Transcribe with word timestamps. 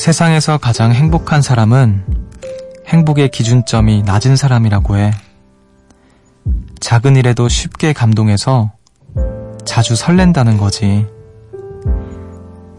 세상에서 0.00 0.56
가장 0.56 0.94
행복한 0.94 1.42
사람은 1.42 2.02
행복의 2.86 3.30
기준점이 3.30 4.02
낮은 4.06 4.34
사람이라고 4.34 4.96
해. 4.96 5.10
작은 6.80 7.16
일에도 7.16 7.50
쉽게 7.50 7.92
감동해서 7.92 8.72
자주 9.66 9.94
설렌다는 9.94 10.56
거지. 10.56 11.06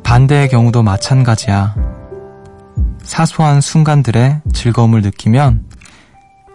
반대의 0.01 0.49
경우도 0.49 0.81
마찬가지야. 0.81 1.75
사소한 3.03 3.61
순간들의 3.61 4.41
즐거움을 4.51 5.03
느끼면 5.03 5.69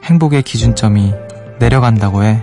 행복의 0.03 0.43
기준점이 0.43 1.15
내려간다고 1.61 2.25
해. 2.25 2.43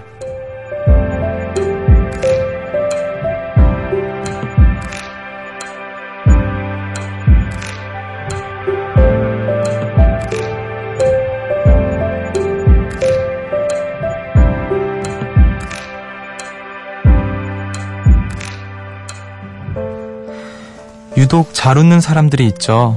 유독 21.34 21.52
잘 21.52 21.80
웃는 21.80 22.00
사람들이 22.00 22.46
있죠. 22.50 22.96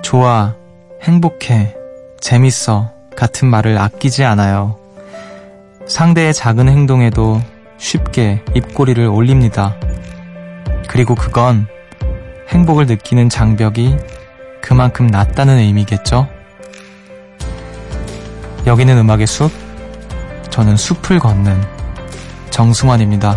좋아, 0.00 0.54
행복해, 1.02 1.74
재밌어 2.20 2.92
같은 3.16 3.48
말을 3.48 3.78
아끼지 3.78 4.22
않아요. 4.22 4.78
상대의 5.88 6.34
작은 6.34 6.68
행동에도 6.68 7.42
쉽게 7.78 8.44
입꼬리를 8.54 9.04
올립니다. 9.08 9.74
그리고 10.86 11.16
그건 11.16 11.66
행복을 12.50 12.86
느끼는 12.86 13.28
장벽이 13.28 13.96
그만큼 14.60 15.08
낮다는 15.08 15.58
의미겠죠? 15.58 16.28
여기는 18.68 18.96
음악의 18.98 19.26
숲, 19.26 19.50
저는 20.50 20.76
숲을 20.76 21.18
걷는 21.18 21.60
정승환입니다. 22.50 23.36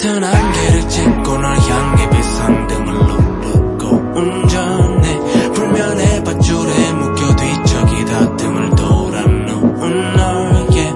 짙은 0.00 0.24
안개를 0.24 0.88
찢고 0.88 1.36
널 1.36 1.58
향해 1.58 2.08
비상 2.08 2.66
등을 2.66 2.92
누르고 2.94 4.18
운전해. 4.18 5.50
불면의 5.52 6.24
밧줄에 6.24 6.92
묶여 6.94 7.36
뒤척이다 7.36 8.36
등을 8.36 8.70
돌아 8.76 9.20
누운 9.26 10.16
너에게. 10.16 10.90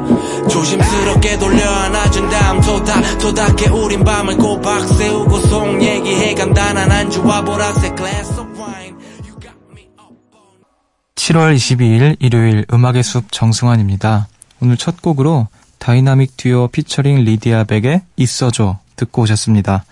조심스럽게 0.49 1.39
돌려 1.39 1.69
안아준 1.69 2.31
다음 2.31 2.61
토닥 2.63 3.19
토닥해 3.19 3.69
우린 3.69 4.05
밤을 4.05 4.39
꼬박 4.39 4.89
세우고 4.89 5.39
속 5.39 5.83
얘기해. 5.83 6.35
간단한 6.35 6.91
안주와 6.91 7.45
보라색 7.45 8.01
me 8.01 8.09
up 8.09 8.39
on 8.59 8.95
7월 11.15 11.55
22일 11.55 12.17
일요일 12.21 12.65
음악의 12.73 13.03
숲 13.03 13.31
정승환입니다. 13.31 14.29
오늘 14.63 14.79
첫 14.79 15.03
곡으로 15.03 15.49
다이나믹 15.79 16.39
듀오 16.39 16.69
피처링 16.69 17.25
리디아 17.25 17.65
백의 17.65 18.01
있어줘 18.17 18.79
듣고 18.97 19.23
오셨습니다. 19.23 19.85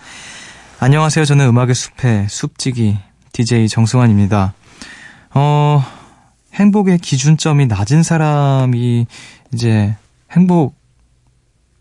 안녕하세요. 0.81 1.25
저는 1.25 1.47
음악의 1.49 1.75
숲의 1.75 2.27
숲지기 2.29 2.99
DJ 3.33 3.69
정승환입니다. 3.69 4.55
어, 5.35 5.85
행복의 6.55 6.99
기준점이 6.99 7.67
낮은 7.67 8.03
사람이 8.03 9.07
이제 9.55 9.95
행복 10.33 10.75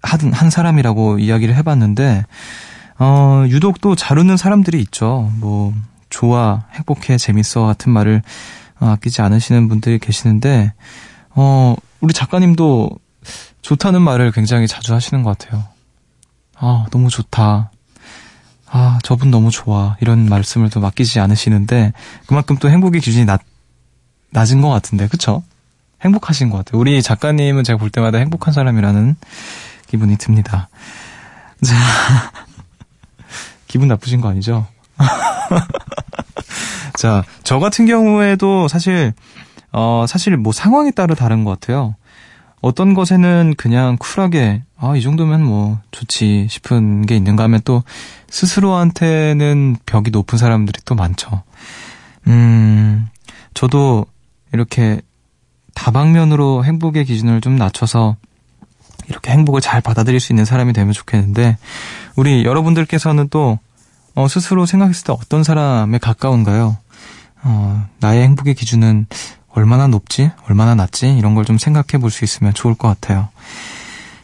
한, 0.01 0.33
한 0.33 0.49
사람이라고 0.49 1.19
이야기를 1.19 1.55
해봤는데, 1.55 2.25
어, 2.99 3.45
유독 3.49 3.81
또 3.81 3.95
잘 3.95 4.17
웃는 4.17 4.37
사람들이 4.37 4.79
있죠. 4.81 5.31
뭐, 5.35 5.73
좋아, 6.09 6.63
행복해, 6.73 7.17
재밌어 7.17 7.65
같은 7.65 7.91
말을 7.91 8.21
어, 8.79 8.87
아끼지 8.87 9.21
않으시는 9.21 9.67
분들이 9.67 9.99
계시는데, 9.99 10.73
어, 11.31 11.75
우리 11.99 12.13
작가님도 12.13 12.89
좋다는 13.61 14.01
말을 14.01 14.31
굉장히 14.31 14.67
자주 14.67 14.93
하시는 14.93 15.21
것 15.23 15.37
같아요. 15.37 15.63
아, 16.63 16.85
너무 16.91 17.09
좋다. 17.09 17.71
아, 18.69 18.99
저분 19.01 19.31
너무 19.31 19.49
좋아. 19.49 19.97
이런 19.99 20.27
말씀을 20.27 20.69
또 20.69 20.79
맡기지 20.79 21.19
않으시는데, 21.19 21.91
그만큼 22.27 22.55
또 22.57 22.69
행복의 22.69 23.01
기준이 23.01 23.25
낮, 23.25 23.41
낮은 24.29 24.61
것 24.61 24.69
같은데, 24.69 25.07
그쵸? 25.07 25.43
행복하신 26.03 26.51
것 26.51 26.57
같아요. 26.57 26.79
우리 26.79 27.01
작가님은 27.01 27.63
제가 27.63 27.77
볼 27.77 27.89
때마다 27.89 28.19
행복한 28.19 28.53
사람이라는 28.53 29.15
기분이 29.87 30.17
듭니다. 30.17 30.69
자, 31.63 31.75
기분 33.67 33.87
나쁘신 33.87 34.21
거 34.21 34.29
아니죠? 34.29 34.67
자, 36.95 37.23
저 37.43 37.57
같은 37.57 37.87
경우에도 37.87 38.67
사실, 38.67 39.13
어, 39.71 40.05
사실 40.07 40.37
뭐 40.37 40.53
상황에 40.53 40.91
따라 40.91 41.15
다른 41.15 41.43
것 41.43 41.59
같아요. 41.59 41.95
어떤 42.61 42.93
것에는 42.93 43.55
그냥 43.57 43.97
쿨하게, 43.99 44.61
아, 44.77 44.95
이 44.95 45.01
정도면 45.01 45.43
뭐 45.43 45.79
좋지 45.91 46.47
싶은 46.49 47.05
게 47.05 47.15
있는가 47.15 47.43
하면 47.43 47.61
또 47.65 47.83
스스로한테는 48.29 49.77
벽이 49.85 50.11
높은 50.11 50.37
사람들이 50.37 50.79
또 50.85 50.95
많죠. 50.95 51.43
음, 52.27 53.07
저도 53.55 54.05
이렇게 54.53 55.01
다방면으로 55.73 56.63
행복의 56.63 57.05
기준을 57.05 57.41
좀 57.41 57.55
낮춰서 57.55 58.15
이렇게 59.07 59.31
행복을 59.31 59.59
잘 59.59 59.81
받아들일 59.81 60.19
수 60.19 60.31
있는 60.31 60.45
사람이 60.45 60.73
되면 60.73 60.93
좋겠는데, 60.93 61.57
우리 62.15 62.45
여러분들께서는 62.45 63.29
또, 63.29 63.57
어, 64.13 64.27
스스로 64.27 64.65
생각했을 64.65 65.05
때 65.05 65.13
어떤 65.13 65.43
사람에 65.43 65.97
가까운가요? 65.97 66.77
어, 67.43 67.87
나의 67.99 68.23
행복의 68.23 68.53
기준은 68.53 69.07
얼마나 69.53 69.87
높지? 69.87 70.31
얼마나 70.47 70.75
낮지? 70.75 71.13
이런 71.17 71.35
걸 71.35 71.43
좀 71.45 71.57
생각해 71.57 71.99
볼 71.99 72.09
수 72.11 72.23
있으면 72.23 72.53
좋을 72.53 72.75
것 72.75 72.87
같아요. 72.87 73.29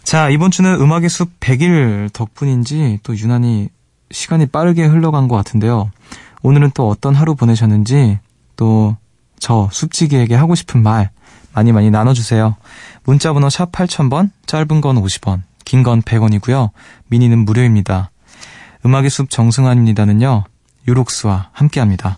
자, 0.04 0.30
이번 0.30 0.52
주는 0.52 0.74
음악의 0.80 1.10
숲 1.10 1.40
100일 1.40 2.14
덕분인지 2.14 3.00
또 3.04 3.16
유난히 3.18 3.70
시간이 4.12 4.46
빠르게 4.48 4.86
흘러간 4.86 5.28
것 5.28 5.36
같은데요. 5.36 5.92
오늘은 6.44 6.72
또 6.76 6.88
어떤 6.90 7.14
하루 7.16 7.36
보내셨는지 7.36 8.20
또 8.56 8.96
저 9.40 9.70
숲지기에게 9.72 10.34
하고 10.34 10.56
싶은 10.56 10.82
말 10.82 11.12
많이 11.54 11.72
많이 11.72 11.92
나눠주세요. 11.92 12.56
문자번호 13.04 13.52
샵 13.52 13.72
8000번, 13.72 14.32
짧은 14.48 14.82
건 14.82 14.96
50원, 15.00 15.44
긴 15.64 15.84
건 15.84 16.02
100원이고요. 16.02 16.72
미니는 17.08 17.46
무료입니다. 17.46 18.10
음악의 18.84 19.12
숲 19.12 19.30
정승환입니다는요. 19.30 20.44
유록스와 20.88 21.50
함께합니다. 21.52 22.18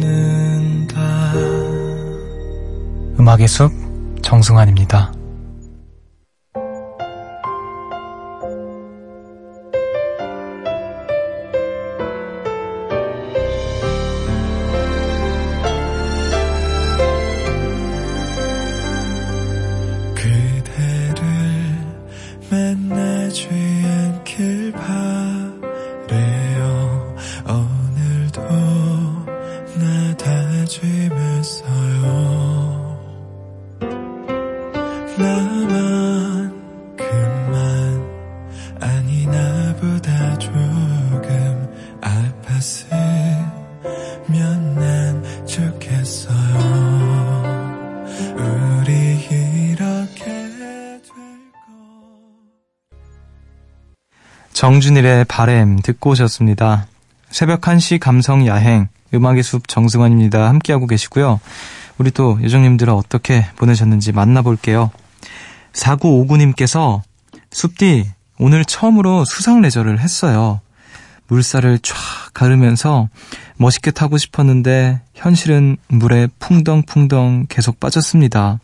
음악의 3.21 3.47
숲 3.47 3.71
정승환입니다. 4.23 5.20
정준일의 54.71 55.25
바램 55.25 55.79
듣고 55.79 56.11
오셨습니다. 56.11 56.87
새벽 57.29 57.59
1시 57.59 57.99
감성 57.99 58.47
야행 58.47 58.87
음악의 59.13 59.43
숲 59.43 59.67
정승환입니다. 59.67 60.47
함께하고 60.47 60.87
계시고요. 60.87 61.41
우리 61.97 62.09
또 62.09 62.39
요정님들은 62.41 62.93
어떻게 62.93 63.45
보내셨는지 63.57 64.13
만나볼게요. 64.13 64.91
4959님께서 65.73 67.01
숲디 67.51 68.11
오늘 68.39 68.63
처음으로 68.63 69.25
수상 69.25 69.59
레저를 69.59 69.99
했어요. 69.99 70.61
물살을 71.27 71.79
쫙 71.79 71.95
가르면서 72.33 73.09
멋있게 73.57 73.91
타고 73.91 74.17
싶었는데 74.17 75.01
현실은 75.13 75.75
물에 75.89 76.29
풍덩풍덩 76.39 77.47
계속 77.49 77.81
빠졌습니다. 77.81 78.61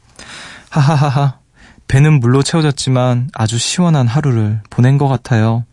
하하하하. 0.69 1.39
배는 1.89 2.21
물로 2.21 2.43
채워졌지만 2.43 3.29
아주 3.33 3.57
시원한 3.57 4.07
하루를 4.07 4.61
보낸 4.69 4.97
것 4.97 5.09
같아요. 5.09 5.65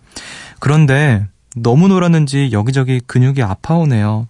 그런데 0.59 1.27
너무 1.57 1.89
놀았는지 1.89 2.51
여기저기 2.53 3.01
근육이 3.07 3.43
아파오네요. 3.43 4.29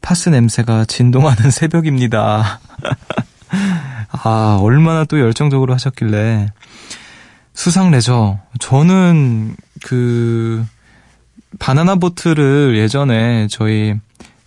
파스 0.00 0.28
냄새가 0.28 0.84
진동하는 0.86 1.50
새벽입니다. 1.52 2.60
아, 4.10 4.58
얼마나 4.60 5.04
또 5.04 5.20
열정적으로 5.20 5.74
하셨길래. 5.74 6.48
수상 7.52 7.90
레저. 7.90 8.38
저는 8.58 9.56
그, 9.84 10.64
바나나 11.58 11.96
보트를 11.96 12.76
예전에 12.76 13.48
저희 13.50 13.94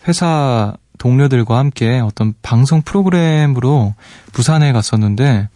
회사 0.08 0.74
동료들과 0.98 1.58
함께 1.58 2.00
어떤 2.00 2.34
방송 2.42 2.82
프로그램으로 2.82 3.94
부산에 4.32 4.72
갔었는데, 4.72 5.50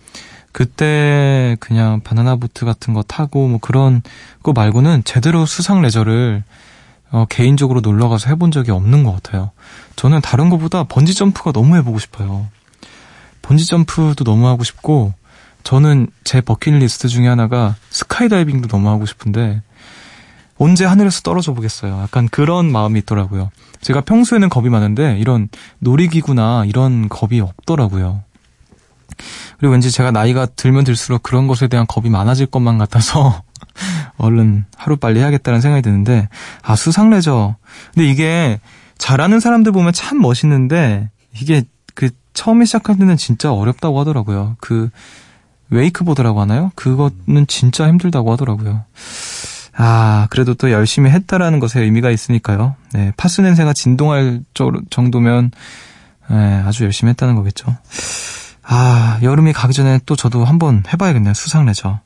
그때 0.57 1.55
그냥 1.59 2.01
바나나 2.01 2.35
보트 2.37 2.65
같은 2.65 2.95
거 2.95 3.03
타고 3.03 3.47
뭐 3.47 3.59
그런 3.61 4.01
거 4.41 4.53
말고는 4.53 5.03
제대로 5.03 5.45
수상 5.45 5.83
레저를 5.83 6.43
어, 7.11 7.25
개인적으로 7.29 7.79
놀러 7.79 8.09
가서 8.09 8.29
해본 8.29 8.49
적이 8.49 8.71
없는 8.71 9.03
것 9.03 9.11
같아요. 9.11 9.51
저는 9.97 10.19
다른 10.21 10.49
것보다 10.49 10.85
번지 10.85 11.13
점프가 11.13 11.51
너무 11.51 11.75
해보고 11.75 11.99
싶어요. 11.99 12.47
번지 13.43 13.67
점프도 13.67 14.23
너무 14.23 14.47
하고 14.47 14.63
싶고 14.63 15.13
저는 15.61 16.07
제 16.23 16.41
버킷리스트 16.41 17.07
중에 17.07 17.27
하나가 17.27 17.75
스카이다이빙도 17.91 18.67
너무 18.67 18.89
하고 18.89 19.05
싶은데 19.05 19.61
언제 20.57 20.85
하늘에서 20.85 21.21
떨어져 21.21 21.53
보겠어요. 21.53 22.01
약간 22.01 22.27
그런 22.29 22.71
마음이 22.71 22.97
있더라고요. 23.01 23.51
제가 23.81 24.01
평소에는 24.01 24.49
겁이 24.49 24.69
많은데 24.69 25.19
이런 25.19 25.49
놀이기구나 25.77 26.65
이런 26.65 27.09
겁이 27.09 27.41
없더라고요. 27.41 28.23
그리고 29.57 29.73
왠지 29.73 29.91
제가 29.91 30.11
나이가 30.11 30.45
들면 30.45 30.83
들수록 30.83 31.23
그런 31.23 31.47
것에 31.47 31.67
대한 31.67 31.85
겁이 31.87 32.09
많아질 32.09 32.47
것만 32.47 32.77
같아서 32.77 33.41
얼른 34.17 34.65
하루 34.75 34.97
빨리 34.97 35.19
해야겠다는 35.19 35.61
생각이 35.61 35.81
드는데 35.81 36.29
아 36.61 36.75
수상 36.75 37.09
레저 37.09 37.55
근데 37.93 38.09
이게 38.09 38.59
잘하는 38.97 39.39
사람들 39.39 39.71
보면 39.71 39.93
참 39.93 40.19
멋있는데 40.19 41.09
이게 41.39 41.63
그 41.93 42.09
처음에 42.33 42.65
시작할 42.65 42.97
때는 42.97 43.17
진짜 43.17 43.51
어렵다고 43.51 43.99
하더라고요. 43.99 44.55
그 44.59 44.89
웨이크보드라고 45.69 46.39
하나요? 46.41 46.71
그거는 46.75 47.45
진짜 47.47 47.87
힘들다고 47.87 48.31
하더라고요. 48.31 48.83
아, 49.75 50.27
그래도 50.31 50.53
또 50.55 50.71
열심히 50.71 51.11
했다라는 51.11 51.59
것에 51.59 51.81
의미가 51.81 52.09
있으니까요. 52.09 52.75
네, 52.93 53.11
파스 53.15 53.41
냄새가 53.41 53.73
진동할 53.73 54.41
정도면 54.89 55.51
네, 56.29 56.35
아주 56.65 56.83
열심히 56.83 57.11
했다는 57.11 57.35
거겠죠. 57.35 57.75
아, 58.69 59.17
여름이 59.21 59.53
가기 59.53 59.73
전에 59.73 59.99
또 60.05 60.15
저도 60.15 60.43
한번 60.43 60.83
해봐야겠네요. 60.91 61.33
수상레저. 61.33 61.99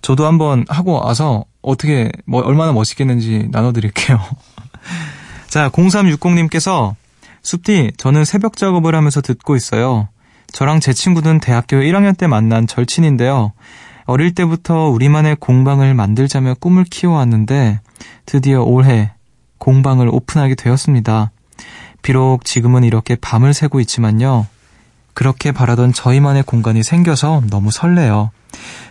저도 0.00 0.26
한번 0.26 0.64
하고 0.68 0.92
와서 0.92 1.44
어떻게, 1.60 2.10
뭐, 2.24 2.42
얼마나 2.42 2.72
멋있겠는지 2.72 3.48
나눠드릴게요. 3.50 4.18
자, 5.48 5.68
0360님께서 5.68 6.94
숲디, 7.42 7.92
저는 7.98 8.24
새벽 8.24 8.56
작업을 8.56 8.94
하면서 8.94 9.20
듣고 9.20 9.54
있어요. 9.54 10.08
저랑 10.52 10.80
제 10.80 10.94
친구는 10.94 11.40
대학교 11.40 11.76
1학년 11.76 12.16
때 12.16 12.26
만난 12.26 12.66
절친인데요. 12.66 13.52
어릴 14.06 14.34
때부터 14.34 14.88
우리만의 14.88 15.36
공방을 15.36 15.92
만들자며 15.92 16.54
꿈을 16.54 16.84
키워왔는데 16.84 17.80
드디어 18.24 18.62
올해 18.62 19.12
공방을 19.58 20.08
오픈하게 20.08 20.54
되었습니다. 20.54 21.32
비록 22.00 22.46
지금은 22.46 22.84
이렇게 22.84 23.16
밤을 23.16 23.52
새고 23.52 23.80
있지만요. 23.80 24.46
그렇게 25.18 25.50
바라던 25.50 25.92
저희만의 25.92 26.44
공간이 26.44 26.84
생겨서 26.84 27.42
너무 27.50 27.72
설레요. 27.72 28.30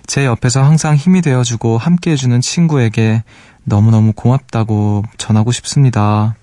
제 0.08 0.26
옆에서 0.26 0.62
항상 0.62 0.98
힘이 0.98 1.22
되어주고 1.22 1.78
함께 1.78 2.12
해주는 2.12 2.42
친구에게 2.42 3.24
너무너무 3.64 4.12
고맙다고 4.12 5.04
전하고 5.18 5.54
싶습니다. 5.54 6.36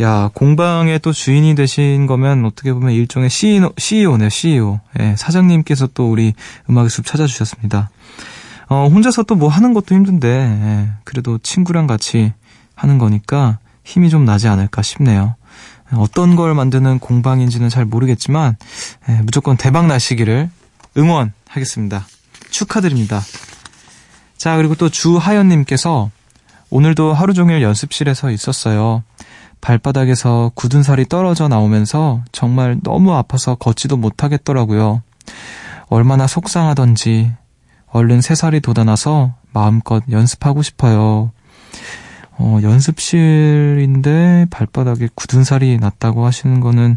야, 0.00 0.30
공방의 0.34 1.00
또 1.00 1.12
주인이 1.12 1.56
되신 1.56 2.06
거면 2.06 2.44
어떻게 2.44 2.72
보면 2.72 2.92
일종의 2.92 3.28
CEO, 3.28 3.72
CEO네요, 3.76 4.28
CEO. 4.28 4.78
예, 5.00 5.16
사장님께서 5.16 5.88
또 5.92 6.08
우리 6.08 6.34
음악의 6.70 6.88
숲 6.88 7.06
찾아주셨습니다. 7.06 7.90
어, 8.68 8.88
혼자서 8.88 9.24
또 9.24 9.34
뭐 9.34 9.48
하는 9.48 9.74
것도 9.74 9.96
힘든데, 9.96 10.28
예, 10.28 10.88
그래도 11.02 11.38
친구랑 11.38 11.88
같이 11.88 12.34
하는 12.76 12.98
거니까 12.98 13.58
힘이 13.82 14.10
좀 14.10 14.24
나지 14.24 14.46
않을까 14.46 14.82
싶네요. 14.82 15.34
어떤 15.94 16.36
걸 16.36 16.54
만드는 16.54 16.98
공방인지는 16.98 17.68
잘 17.68 17.84
모르겠지만 17.84 18.56
예, 19.08 19.20
무조건 19.22 19.56
대박 19.56 19.86
나시기를 19.86 20.50
응원하겠습니다. 20.96 22.06
축하드립니다. 22.50 23.20
자, 24.36 24.56
그리고 24.56 24.74
또 24.74 24.88
주하연님께서 24.88 26.10
오늘도 26.70 27.14
하루 27.14 27.34
종일 27.34 27.62
연습실에서 27.62 28.30
있었어요. 28.30 29.02
발바닥에서 29.60 30.52
굳은 30.54 30.82
살이 30.82 31.08
떨어져 31.08 31.48
나오면서 31.48 32.22
정말 32.32 32.78
너무 32.82 33.14
아파서 33.14 33.54
걷지도 33.54 33.96
못하겠더라고요. 33.96 35.02
얼마나 35.88 36.26
속상하던지 36.26 37.32
얼른 37.90 38.20
새 38.20 38.34
살이 38.34 38.60
돋아나서 38.60 39.34
마음껏 39.52 40.02
연습하고 40.10 40.62
싶어요. 40.62 41.32
어, 42.38 42.58
연습실인데 42.62 44.46
발바닥에 44.50 45.08
굳은 45.14 45.44
살이 45.44 45.78
났다고 45.78 46.26
하시는 46.26 46.60
거는 46.60 46.96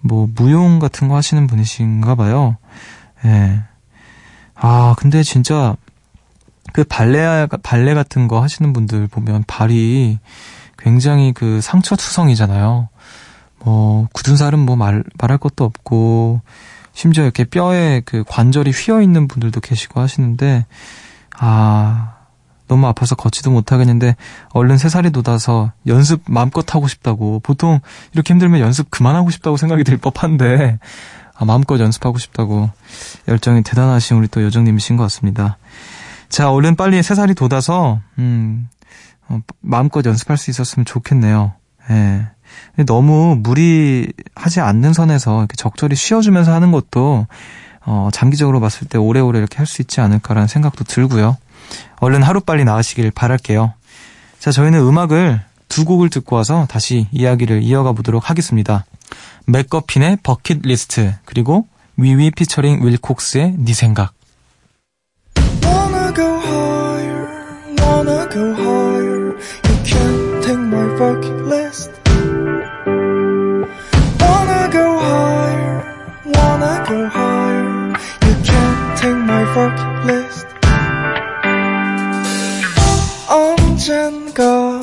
뭐 0.00 0.28
무용 0.34 0.78
같은 0.78 1.08
거 1.08 1.16
하시는 1.16 1.46
분이신가 1.46 2.14
봐요. 2.14 2.56
예. 3.24 3.60
아, 4.54 4.94
근데 4.98 5.22
진짜 5.22 5.76
그 6.72 6.84
발레 6.84 7.48
발레 7.62 7.94
같은 7.94 8.28
거 8.28 8.42
하시는 8.42 8.72
분들 8.72 9.08
보면 9.08 9.44
발이 9.46 10.18
굉장히 10.78 11.32
그 11.32 11.60
상처 11.60 11.96
투성이잖아요. 11.96 12.88
뭐 13.62 14.08
굳은 14.12 14.36
살은 14.36 14.58
뭐 14.60 14.76
말 14.76 15.04
말할 15.18 15.38
것도 15.38 15.64
없고 15.64 16.40
심지어 16.92 17.24
이렇게 17.24 17.44
뼈에 17.44 18.00
그 18.04 18.24
관절이 18.26 18.70
휘어 18.70 19.02
있는 19.02 19.28
분들도 19.28 19.60
계시고 19.60 20.00
하시는데 20.00 20.64
아 21.38 22.19
너무 22.70 22.86
아파서 22.86 23.16
걷지도 23.16 23.50
못하겠는데 23.50 24.14
얼른 24.50 24.78
세 24.78 24.88
살이 24.88 25.10
돋아서 25.10 25.72
연습 25.88 26.22
마음껏 26.28 26.72
하고 26.72 26.86
싶다고 26.86 27.40
보통 27.40 27.80
이렇게 28.12 28.32
힘들면 28.32 28.60
연습 28.60 28.92
그만하고 28.92 29.30
싶다고 29.30 29.56
생각이 29.56 29.82
들 29.82 29.96
법한데 29.96 30.78
아, 31.34 31.44
마음껏 31.44 31.80
연습하고 31.80 32.18
싶다고 32.18 32.70
열정이 33.26 33.64
대단하신 33.64 34.16
우리 34.18 34.28
또 34.28 34.40
요정님이신 34.40 34.96
것 34.96 35.02
같습니다. 35.04 35.58
자 36.28 36.52
얼른 36.52 36.76
빨리 36.76 37.02
세 37.02 37.16
살이 37.16 37.34
돋아서 37.34 37.98
음 38.20 38.68
어, 39.28 39.40
마음껏 39.60 40.06
연습할 40.06 40.36
수 40.36 40.50
있었으면 40.50 40.84
좋겠네요. 40.84 41.52
예. 41.90 42.26
너무 42.86 43.36
무리하지 43.42 44.60
않는 44.60 44.92
선에서 44.92 45.40
이렇게 45.40 45.56
적절히 45.56 45.96
쉬어주면서 45.96 46.52
하는 46.54 46.70
것도 46.70 47.26
어, 47.84 48.10
장기적으로 48.12 48.60
봤을 48.60 48.86
때 48.86 48.96
오래오래 48.96 49.40
이렇게 49.40 49.56
할 49.56 49.66
수 49.66 49.82
있지 49.82 50.00
않을까라는 50.00 50.46
생각도 50.46 50.84
들고요. 50.84 51.36
얼른 52.00 52.22
하루빨리 52.22 52.64
나으시길 52.64 53.10
바랄게요. 53.10 53.74
자, 54.38 54.50
저희는 54.50 54.80
음악을 54.80 55.40
두 55.68 55.84
곡을 55.84 56.10
듣고 56.10 56.36
와서 56.36 56.66
다시 56.68 57.06
이야기를 57.12 57.62
이어가 57.62 57.92
보도록 57.92 58.28
하겠습니다. 58.28 58.84
맥거핀의 59.46 60.18
버킷 60.22 60.60
리스트, 60.62 61.14
그리고 61.24 61.66
위위 61.96 62.30
피처링 62.30 62.84
윌콕스의 62.84 63.54
네 63.58 63.72
생각. 63.74 64.12
Wanna 65.62 66.12
go 66.14 66.40
higher, 66.40 67.26
wanna 67.80 68.28
go 68.30 68.54
higher. 68.54 69.36
You 69.64 69.82
can't 69.84 70.42
take 70.42 70.58
my 70.58 70.86
bucket 70.98 71.46
list. 71.46 71.90
Wanna 74.20 74.70
go 74.70 74.98
higher, 74.98 75.82
wanna 76.34 76.84
go 76.88 77.06
higher. 77.06 77.92
You 78.26 78.34
can't 78.42 78.96
take 78.98 79.16
my 79.16 79.44
bucket 79.54 80.06
list. 80.06 80.49
언젠가 83.90 84.80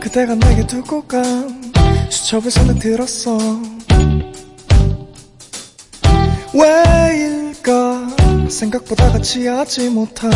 그대가 0.00 0.34
내게 0.34 0.66
두고 0.66 1.00
간 1.06 1.72
수첩을 2.10 2.50
손에 2.50 2.74
들었어 2.74 3.38
왜일까 6.52 8.50
생각보다 8.50 9.12
같이 9.12 9.46
하지 9.46 9.88
못한 9.88 10.30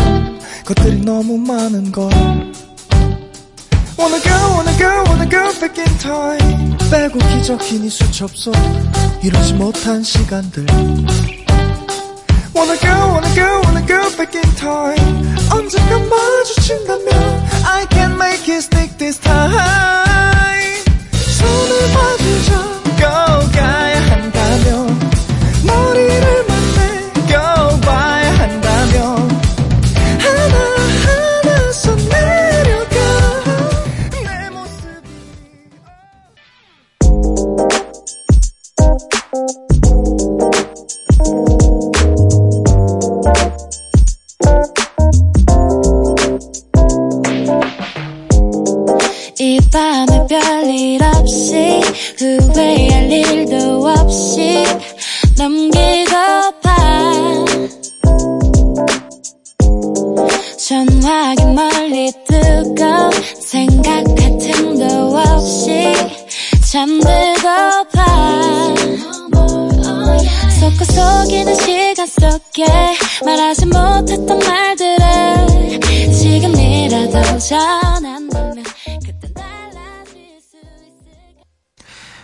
것들이 0.65 1.03
너무 1.03 1.37
많은 1.37 1.93
걸 1.93 2.11
Wanna 3.99 4.21
go 4.23 4.33
wanna 4.55 4.79
go 4.79 4.89
wanna 5.07 5.29
go 5.29 5.61
back 5.61 5.79
in 5.85 5.99
time 5.99 6.79
빼고 6.91 7.19
기적이니 7.19 7.91
수첩 7.91 8.35
속 8.35 8.55
이러지 9.23 9.53
못한 9.53 10.03
시간들 10.03 10.65
Wanna 12.57 12.79
go 12.79 12.89
wanna 12.89 13.35
go 13.35 13.61
wanna 13.67 13.87
go 13.87 14.17
back 14.17 14.35
in 14.35 14.55
time 14.57 15.04
하지 73.45 73.67
못했던 73.67 74.39
말들을 74.39 75.81
지금이라도 76.13 77.39
전한다면 77.39 78.65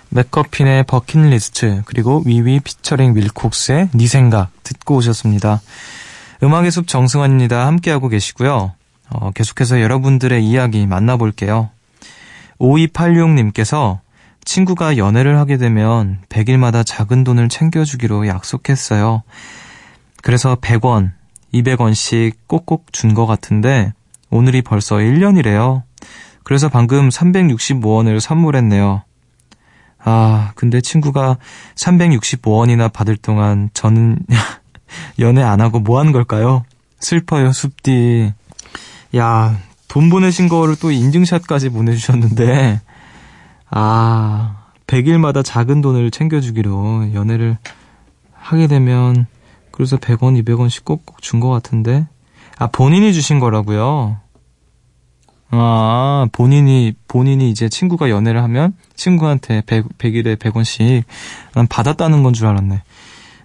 맥커핀의 0.08 0.84
버킷리스트 0.84 1.82
그리고 1.84 2.22
위위 2.24 2.58
피처링 2.58 3.12
밀콕스의 3.12 3.90
네 3.92 4.06
생각 4.06 4.50
듣고 4.64 4.96
오셨습니다. 4.96 5.60
음악의 6.42 6.70
숲 6.70 6.88
정승환입니다. 6.88 7.66
함께하고 7.66 8.08
계시고요. 8.08 8.72
어, 9.10 9.30
계속해서 9.32 9.82
여러분들의 9.82 10.42
이야기 10.42 10.86
만나볼게요. 10.86 11.68
5286님께서 12.58 13.98
친구가 14.44 14.96
연애를 14.96 15.38
하게 15.38 15.58
되면 15.58 16.20
100일마다 16.30 16.82
작은 16.84 17.24
돈을 17.24 17.50
챙겨주기로 17.50 18.26
약속했어요. 18.26 19.22
그래서 20.22 20.56
100원, 20.56 21.12
200원씩 21.54 22.32
꼭꼭 22.46 22.92
준 22.92 23.14
것 23.14 23.26
같은데 23.26 23.92
오늘이 24.30 24.62
벌써 24.62 24.96
1년이래요. 24.96 25.82
그래서 26.44 26.68
방금 26.68 27.08
365원을 27.08 28.20
선물했네요. 28.20 29.02
아, 30.02 30.52
근데 30.54 30.80
친구가 30.80 31.36
365원이나 31.74 32.92
받을 32.92 33.16
동안 33.16 33.70
저는 33.74 34.18
연애 35.18 35.42
안 35.42 35.60
하고 35.60 35.78
뭐 35.80 35.98
하는 35.98 36.12
걸까요? 36.12 36.64
슬퍼요, 37.00 37.52
숲디. 37.52 38.32
야, 39.16 39.58
돈 39.88 40.08
보내신 40.10 40.48
거를 40.48 40.76
또 40.76 40.90
인증샷까지 40.90 41.68
보내주셨는데, 41.70 42.80
아, 43.70 44.56
100일마다 44.86 45.44
작은 45.44 45.80
돈을 45.80 46.10
챙겨주기로 46.10 47.12
연애를 47.14 47.58
하게 48.32 48.66
되면, 48.66 49.26
그래서 49.80 49.96
100원, 49.96 50.42
200원씩 50.44 50.84
꼭꼭 50.84 51.22
준 51.22 51.40
것 51.40 51.48
같은데, 51.48 52.06
아, 52.58 52.66
본인이 52.66 53.14
주신 53.14 53.38
거라고요? 53.40 54.18
아, 55.52 56.26
본인이, 56.32 56.92
본인이 57.08 57.50
이제 57.50 57.70
친구가 57.70 58.10
연애를 58.10 58.42
하면 58.42 58.74
친구한테 58.94 59.62
100, 59.62 59.96
100일에 59.98 60.36
100원씩 60.36 61.04
난 61.54 61.66
받았다는 61.66 62.22
건 62.22 62.34
줄 62.34 62.46
알았네. 62.46 62.82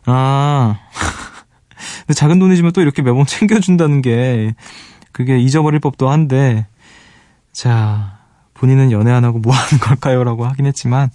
아. 0.07 0.77
근데 2.05 2.13
작은 2.13 2.37
돈이지만 2.37 2.73
또 2.73 2.81
이렇게 2.81 3.01
매번 3.01 3.25
챙겨준다는 3.25 4.01
게 4.01 4.53
그게 5.13 5.39
잊어버릴 5.39 5.79
법도 5.79 6.09
한데, 6.09 6.67
자, 7.53 8.17
본인은 8.55 8.91
연애 8.91 9.11
안 9.11 9.23
하고 9.23 9.39
뭐 9.39 9.53
하는 9.53 9.79
걸까요? 9.79 10.25
라고 10.25 10.45
하긴 10.45 10.65
했지만, 10.65 11.09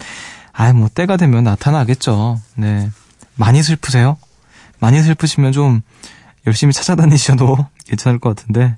아이, 0.55 0.73
뭐, 0.73 0.89
때가 0.89 1.19
되면 1.19 1.45
나타나겠죠. 1.45 2.41
네. 2.57 2.89
많이 3.37 3.63
슬프세요? 3.63 4.17
많이 4.81 5.01
슬프시면 5.03 5.53
좀 5.53 5.83
열심히 6.47 6.73
찾아다니셔도 6.73 7.57
괜찮을 7.87 8.19
것 8.19 8.35
같은데. 8.35 8.77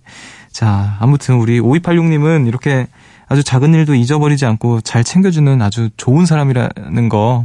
자, 0.50 0.96
아무튼 1.00 1.36
우리 1.36 1.60
5286님은 1.60 2.46
이렇게 2.46 2.86
아주 3.28 3.42
작은 3.42 3.72
일도 3.72 3.94
잊어버리지 3.94 4.44
않고 4.44 4.82
잘 4.82 5.04
챙겨주는 5.04 5.62
아주 5.62 5.88
좋은 5.96 6.26
사람이라는 6.26 7.08
거 7.08 7.44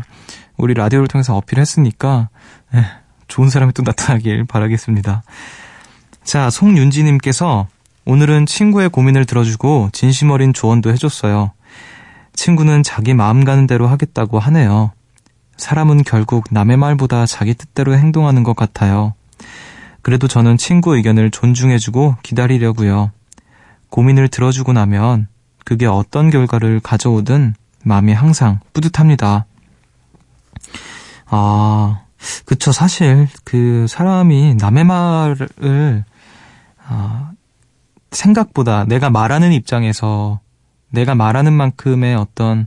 우리 0.58 0.74
라디오를 0.74 1.08
통해서 1.08 1.36
어필했으니까 1.38 2.30
에, 2.74 2.84
좋은 3.28 3.50
사람이 3.50 3.74
또 3.74 3.84
나타나길 3.84 4.46
바라겠습니다. 4.46 5.24
자, 6.24 6.50
송윤지님께서 6.50 7.68
오늘은 8.06 8.46
친구의 8.46 8.90
고민을 8.90 9.26
들어주고 9.26 9.90
진심 9.94 10.32
어린 10.32 10.52
조언도 10.52 10.92
해줬어요. 10.92 11.52
친구는 12.34 12.84
자기 12.84 13.14
마음 13.14 13.44
가는 13.44 13.68
대로 13.68 13.88
하겠다고 13.88 14.40
하네요. 14.40 14.92
사람은 15.58 16.04
결국 16.04 16.46
남의 16.52 16.78
말보다 16.78 17.26
자기 17.26 17.54
뜻대로 17.54 17.96
행동하는 17.96 18.44
것 18.44 18.56
같아요. 18.56 19.14
그래도 20.02 20.28
저는 20.28 20.58
친구 20.58 20.96
의견을 20.96 21.32
존중해주고 21.32 22.18
기다리려고요. 22.24 23.12
고민을 23.90 24.30
들어주고 24.30 24.74
나면 24.74 25.28
그게 25.66 25.86
어떤 25.86 26.30
결과를 26.30 26.80
가져오든 26.80 27.56
마음이 27.84 28.14
항상 28.14 28.60
뿌듯합니다. 28.74 29.46
아, 31.26 32.02
그쵸. 32.46 32.72
사실 32.72 33.28
그 33.44 33.86
사람이 33.90 34.56
남의 34.56 34.84
말을 34.86 36.06
아, 36.88 37.32
생각보다 38.12 38.86
내가 38.86 39.10
말하는 39.10 39.52
입장에서 39.52 40.40
내가 40.90 41.16
말하는 41.16 41.54
만큼의 41.54 42.16
어떤 42.16 42.66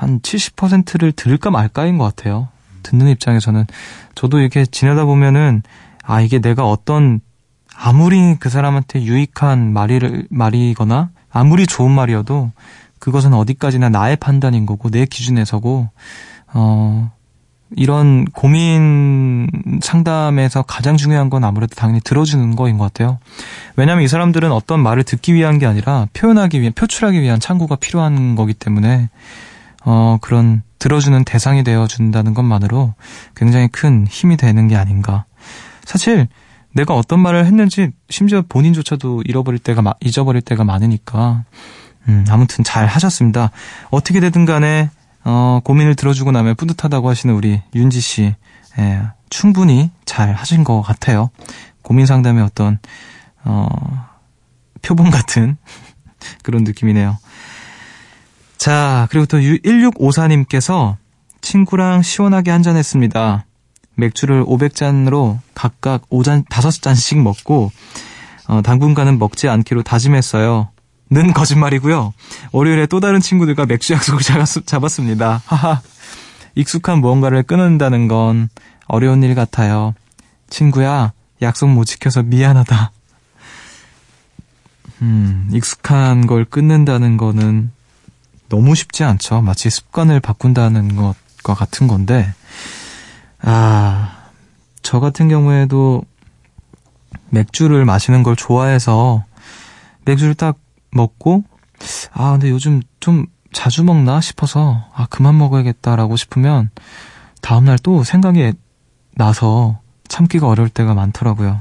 한 0.00 0.18
70%를 0.20 1.12
들을까 1.12 1.50
말까인 1.50 1.98
것 1.98 2.04
같아요. 2.04 2.48
듣는 2.82 3.08
입장에서는 3.08 3.66
저도 4.14 4.38
이렇게 4.38 4.64
지내다 4.64 5.04
보면은 5.04 5.62
아 6.02 6.22
이게 6.22 6.38
내가 6.38 6.66
어떤 6.66 7.20
아무리 7.76 8.36
그 8.40 8.48
사람한테 8.48 9.02
유익한 9.02 9.74
말이 9.74 10.24
말이거나 10.30 11.10
아무리 11.30 11.66
좋은 11.66 11.90
말이어도 11.90 12.50
그것은 12.98 13.34
어디까지나 13.34 13.90
나의 13.90 14.16
판단인 14.16 14.64
거고 14.64 14.88
내 14.88 15.04
기준에서고 15.04 15.90
어 16.54 17.12
이런 17.76 18.24
고민 18.24 19.48
상담에서 19.82 20.62
가장 20.62 20.96
중요한 20.96 21.28
건 21.28 21.44
아무래도 21.44 21.74
당연히 21.74 22.00
들어주는 22.00 22.56
거인 22.56 22.78
것 22.78 22.84
같아요. 22.84 23.18
왜냐하면 23.76 24.02
이 24.04 24.08
사람들은 24.08 24.50
어떤 24.50 24.80
말을 24.80 25.02
듣기 25.02 25.34
위한 25.34 25.58
게 25.58 25.66
아니라 25.66 26.06
표현하기 26.14 26.58
위한, 26.62 26.72
표출하기 26.72 27.20
위한 27.20 27.38
창구가 27.38 27.76
필요한 27.76 28.34
거기 28.34 28.54
때문에, 28.54 29.10
어, 29.84 30.18
그런 30.20 30.62
들어주는 30.78 31.24
대상이 31.24 31.64
되어 31.64 31.86
준다는 31.86 32.34
것만으로 32.34 32.94
굉장히 33.36 33.68
큰 33.68 34.06
힘이 34.06 34.36
되는 34.36 34.68
게 34.68 34.76
아닌가. 34.76 35.24
사실, 35.84 36.28
내가 36.72 36.94
어떤 36.94 37.20
말을 37.20 37.46
했는지 37.46 37.90
심지어 38.08 38.42
본인조차도 38.48 39.22
잃어버릴 39.26 39.58
때가, 39.58 39.82
잊어버릴 40.00 40.42
때가 40.42 40.64
많으니까, 40.64 41.44
음, 42.08 42.24
아무튼 42.28 42.64
잘 42.64 42.86
하셨습니다. 42.86 43.50
어떻게 43.90 44.20
되든 44.20 44.44
간에 44.44 44.90
어, 45.24 45.60
고민을 45.64 45.96
들어주고 45.96 46.32
나면 46.32 46.54
뿌듯하다고 46.56 47.08
하시는 47.08 47.34
우리 47.34 47.60
윤지 47.74 48.00
씨, 48.00 48.34
예, 48.78 49.02
충분히 49.28 49.90
잘 50.04 50.32
하신 50.32 50.64
것 50.64 50.80
같아요. 50.80 51.30
고민 51.82 52.06
상담의 52.06 52.42
어떤, 52.42 52.78
어, 53.44 53.66
표본 54.82 55.10
같은 55.10 55.56
그런 56.42 56.64
느낌이네요. 56.64 57.18
자, 58.60 59.08
그리고 59.10 59.24
또 59.24 59.38
1654님께서 59.38 60.96
친구랑 61.40 62.02
시원하게 62.02 62.50
한잔했습니다. 62.50 63.46
맥주를 63.94 64.44
500잔으로 64.44 65.38
각각 65.54 66.06
5잔, 66.10 66.46
5잔씩 66.46 67.22
먹고, 67.22 67.72
어, 68.48 68.60
당분간은 68.60 69.18
먹지 69.18 69.48
않기로 69.48 69.82
다짐했어요. 69.82 70.68
는 71.10 71.32
거짓말이고요. 71.32 72.12
월요일에 72.52 72.84
또 72.84 73.00
다른 73.00 73.20
친구들과 73.20 73.64
맥주 73.64 73.94
약속을 73.94 74.20
잡았 74.66 74.92
습니다. 74.92 75.40
하하. 75.46 75.80
익숙한 76.54 77.00
무언가를 77.00 77.42
끊는다는 77.42 78.08
건 78.08 78.50
어려운 78.88 79.22
일 79.22 79.34
같아요. 79.34 79.94
친구야, 80.50 81.12
약속 81.40 81.70
못 81.70 81.86
지켜서 81.86 82.22
미안하다. 82.22 82.92
음, 85.00 85.48
익숙한 85.50 86.26
걸 86.26 86.44
끊는다는 86.44 87.16
거는 87.16 87.70
너무 88.50 88.74
쉽지 88.74 89.04
않죠. 89.04 89.40
마치 89.40 89.70
습관을 89.70 90.20
바꾼다는 90.20 90.96
것과 90.96 91.54
같은 91.54 91.86
건데, 91.86 92.34
아, 93.40 94.26
저 94.82 95.00
같은 95.00 95.28
경우에도 95.28 96.04
맥주를 97.30 97.84
마시는 97.86 98.22
걸 98.22 98.36
좋아해서 98.36 99.24
맥주를 100.04 100.34
딱 100.34 100.58
먹고, 100.90 101.44
아, 102.12 102.32
근데 102.32 102.50
요즘 102.50 102.82
좀 102.98 103.26
자주 103.52 103.84
먹나 103.84 104.20
싶어서, 104.20 104.84
아, 104.94 105.06
그만 105.08 105.38
먹어야겠다라고 105.38 106.16
싶으면, 106.16 106.70
다음날 107.40 107.78
또 107.78 108.04
생각이 108.04 108.52
나서 109.14 109.80
참기가 110.08 110.48
어려울 110.48 110.68
때가 110.68 110.92
많더라고요. 110.94 111.60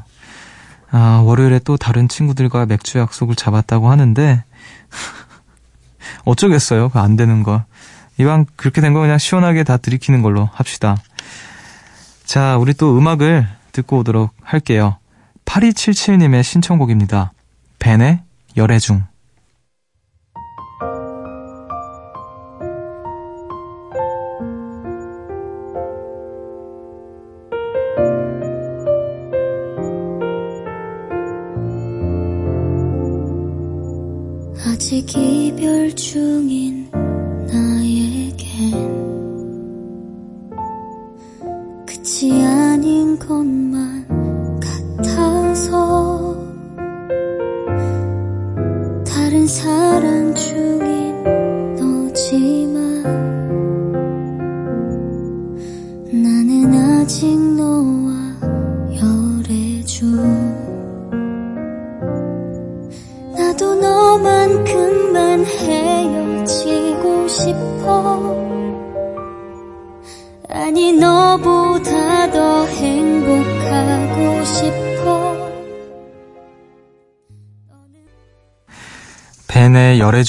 아, 0.92 1.22
월요일에 1.24 1.60
또 1.60 1.78
다른 1.78 2.08
친구들과 2.08 2.66
맥주 2.66 2.98
약속을 2.98 3.36
잡았다고 3.36 3.92
하는데, 3.92 4.44
어쩌겠어요. 6.26 6.90
그 6.90 7.00
안 7.00 7.16
되는 7.16 7.44
거. 7.44 7.64
이왕 8.20 8.46
그렇게 8.56 8.82
된 8.82 8.94
거 8.94 9.00
그냥 9.00 9.18
시원하게 9.18 9.64
다 9.64 9.78
들이키는 9.78 10.22
걸로 10.22 10.50
합시다. 10.54 10.98
자, 12.26 12.58
우리 12.58 12.74
또 12.74 12.98
음악을 12.98 13.48
듣고 13.72 14.00
오도록 14.00 14.32
할게요. 14.44 14.98
8277님의 15.46 16.44
신청곡입니다. 16.44 17.32
벤의 17.80 18.20
열애중. 18.58 19.04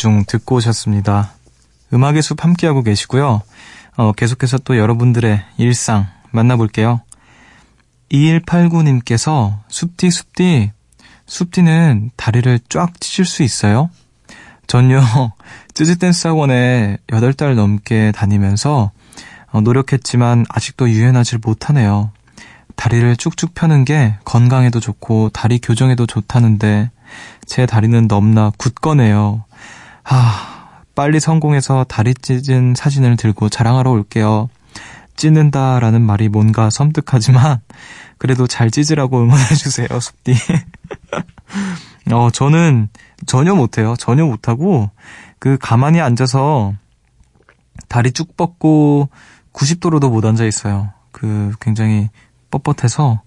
중 0.01 0.25
듣고 0.27 0.57
오셨습니다. 0.57 1.35
음악의 1.93 2.23
숲 2.23 2.43
함께하고 2.43 2.83
계시고요. 2.83 3.43
어, 3.99 4.13
계속해서 4.13 4.57
또 4.65 4.79
여러분들의 4.79 5.43
일상 5.59 6.07
만나볼게요. 6.31 7.03
2189님께서 8.11 9.59
숲디 9.69 10.11
숲디 10.11 10.73
숲디는 11.27 12.13
다리를 12.17 12.61
쫙 12.71 12.99
찢을 12.99 13.27
수 13.27 13.43
있어요? 13.43 13.91
전요 14.67 15.03
찌즈댄스 15.75 16.29
학원에 16.29 16.97
8달 17.09 17.55
넘게 17.55 18.13
다니면서 18.13 18.93
어, 19.53 19.61
노력했지만 19.61 20.47
아직도 20.49 20.89
유연하지 20.89 21.39
못하네요. 21.43 22.11
다리를 22.75 23.15
쭉쭉 23.17 23.53
펴는 23.55 23.85
게 23.85 24.17
건강에도 24.25 24.81
좋고 24.81 25.29
다리 25.29 25.59
교정에도 25.59 26.07
좋다는데 26.07 26.91
제 27.45 27.67
다리는 27.67 28.07
넘나 28.07 28.51
굳거네요. 28.57 29.45
하, 30.11 30.83
빨리 30.97 31.21
성공해서 31.21 31.85
다리 31.85 32.15
찢은 32.15 32.75
사진을 32.77 33.17
들고 33.17 33.49
자랑하러 33.49 33.93
올게요. 33.93 34.49
찢는다 35.15 35.79
라는 35.79 36.03
말이 36.03 36.29
뭔가 36.29 36.69
섬뜩하지만 36.69 37.61
그래도 38.19 38.49
잘 38.49 38.73
찢으라고 38.73 39.21
응원해주세요, 39.21 39.87
숲디. 39.89 40.35
어, 42.13 42.31
저는 42.33 42.89
전혀 43.27 43.55
못해요. 43.55 43.95
전혀 43.99 44.25
못하고, 44.25 44.91
그, 45.39 45.57
가만히 45.61 46.01
앉아서 46.01 46.75
다리 47.87 48.11
쭉 48.11 48.37
뻗고 48.37 49.11
90도로도 49.53 50.11
못 50.11 50.25
앉아 50.25 50.45
있어요. 50.45 50.93
그, 51.13 51.53
굉장히 51.61 52.09
뻣뻣해서. 52.51 53.21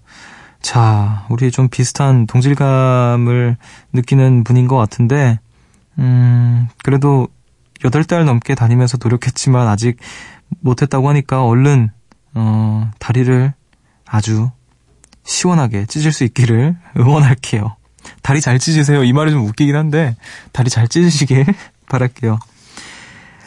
자, 0.60 1.24
우리 1.30 1.50
좀 1.50 1.68
비슷한 1.70 2.26
동질감을 2.26 3.56
느끼는 3.94 4.44
분인 4.44 4.68
것 4.68 4.76
같은데, 4.76 5.38
음, 5.98 6.68
그래도 6.82 7.28
8달 7.80 8.24
넘게 8.24 8.54
다니면서 8.54 8.98
노력했지만 9.02 9.68
아직 9.68 9.98
못했다고 10.60 11.08
하니까 11.08 11.44
얼른, 11.44 11.90
어, 12.34 12.90
다리를 12.98 13.52
아주 14.06 14.50
시원하게 15.24 15.86
찢을 15.86 16.12
수 16.12 16.24
있기를 16.24 16.76
응원할게요. 16.98 17.76
다리 18.22 18.40
잘 18.40 18.58
찢으세요. 18.58 19.04
이 19.04 19.12
말이 19.12 19.30
좀 19.30 19.46
웃기긴 19.46 19.76
한데, 19.76 20.16
다리 20.52 20.70
잘 20.70 20.88
찢으시길 20.88 21.46
바랄게요. 21.88 22.38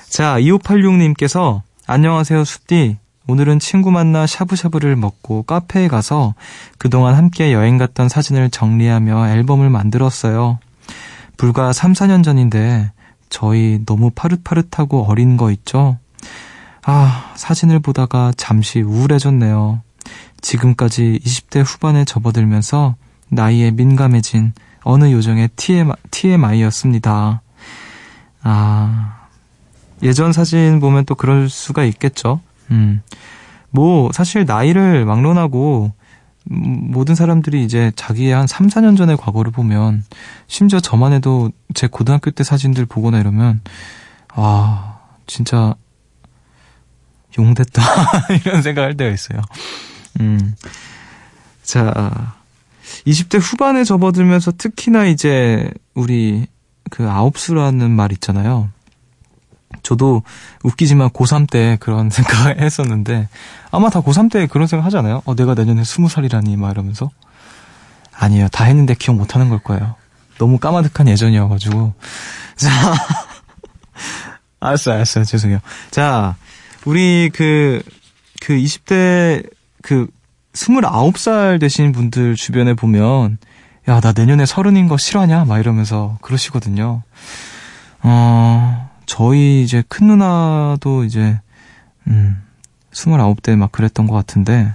자, 0.10 0.38
2586님께서, 0.40 1.62
안녕하세요, 1.86 2.44
숲디. 2.44 2.98
오늘은 3.30 3.60
친구 3.60 3.92
만나 3.92 4.26
샤브샤브를 4.26 4.96
먹고 4.96 5.44
카페에 5.44 5.90
가서 5.90 6.34
그동안 6.78 7.16
함께 7.16 7.52
여행 7.52 7.78
갔던 7.78 8.08
사진을 8.08 8.50
정리하며 8.50 9.30
앨범을 9.30 9.70
만들었어요. 9.70 10.60
불과 11.38 11.72
3, 11.72 11.94
4년 11.94 12.24
전인데, 12.24 12.92
저희 13.30 13.82
너무 13.86 14.10
파릇파릇하고 14.10 15.04
어린 15.04 15.38
거 15.38 15.52
있죠? 15.52 15.98
아, 16.84 17.34
사진을 17.36 17.80
보다가 17.80 18.34
잠시 18.38 18.82
우울해졌네요. 18.82 19.82
지금까지 20.42 21.20
20대 21.24 21.64
후반에 21.66 22.06
접어들면서 22.06 22.96
나이에 23.30 23.72
민감해진 23.72 24.54
어느 24.84 25.12
요정의 25.12 25.50
TMI였습니다. 26.12 27.42
아, 28.44 29.28
예전 30.02 30.32
사진 30.32 30.80
보면 30.80 31.06
또 31.06 31.16
그럴 31.16 31.50
수가 31.50 31.84
있겠죠. 31.84 32.40
음. 32.72 33.02
뭐, 33.70 34.12
사실 34.14 34.46
나이를 34.46 35.06
막론하고, 35.06 35.92
음, 35.92 35.97
모든 36.50 37.16
사람들이 37.16 37.64
이제 37.64 37.92
자기의 37.96 38.34
한 38.34 38.48
3, 38.48 38.68
4년 38.68 38.98
전의 38.98 39.18
과거를 39.18 39.52
보면, 39.52 40.04
심지어 40.48 40.80
저만 40.80 41.14
해도 41.14 41.52
제 41.74 41.88
고등학교 41.88 42.32
때 42.32 42.44
사진들 42.44 42.86
보거나 42.86 43.20
이러면, 43.20 43.62
아, 44.30 45.00
진짜, 45.26 45.76
용됐다. 47.38 47.82
이런 48.46 48.62
생각할 48.62 48.96
때가 48.98 49.14
있어요. 49.14 49.42
음. 50.20 50.56
자, 51.64 52.36
20대 53.06 53.40
후반에 53.42 53.84
접어들면서 53.84 54.54
특히나 54.58 55.06
이제 55.06 55.70
우리 55.94 56.48
그 56.90 57.10
아홉수라는 57.10 57.92
말 57.92 58.12
있잖아요. 58.14 58.70
저도 59.84 60.24
웃기지만 60.64 61.10
고3 61.10 61.50
때 61.50 61.78
그런 61.80 62.10
생각을 62.12 62.62
했었는데 62.62 63.28
아마 63.72 63.90
다 63.90 64.02
고3 64.02 64.32
때 64.32 64.48
그런 64.48 64.68
생각 64.68 64.86
하잖아요. 64.86 65.22
어, 65.26 65.36
내가 65.36 65.54
내년에 65.54 65.82
20살이라니 65.82 66.58
막 66.58 66.72
이러면서. 66.72 67.10
아니에요. 68.14 68.48
다 68.50 68.64
했는데 68.64 68.96
기억 68.96 69.16
못 69.16 69.36
하는 69.36 69.50
걸 69.50 69.60
거예요. 69.60 69.96
너무 70.40 70.58
까마득한 70.58 71.08
예전이어 71.08 71.48
가지고. 71.48 71.94
자. 72.58 72.70
알았어요, 74.60 74.96
알았어요. 74.96 75.24
죄송해요. 75.24 75.60
자, 75.92 76.36
우리 76.86 77.30
그, 77.34 77.84
그 78.42 78.54
20대 78.54 79.48
그 79.84 80.08
29살 80.54 81.60
되신 81.60 81.92
분들 81.92 82.36
주변에 82.36 82.74
보면 82.74 83.38
야, 83.88 84.02
나 84.02 84.12
내년에 84.12 84.46
서른인 84.46 84.88
거 84.88 84.98
싫어하냐? 84.98 85.46
막 85.46 85.60
이러면서 85.60 86.18
그러시거든요. 86.22 87.04
어, 88.04 88.87
저희 89.08 89.64
이제 89.64 89.84
큰 89.88 90.08
누나도 90.08 91.06
이제, 91.06 91.40
음, 92.06 92.44
29대 92.92 93.56
막 93.56 93.72
그랬던 93.72 94.06
것 94.06 94.14
같은데, 94.14 94.74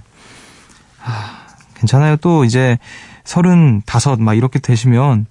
아, 1.01 1.45
괜찮아요. 1.75 2.17
또 2.17 2.43
이제 2.43 2.77
35, 3.23 4.17
막 4.17 4.33
이렇게 4.33 4.59
되시면, 4.59 5.27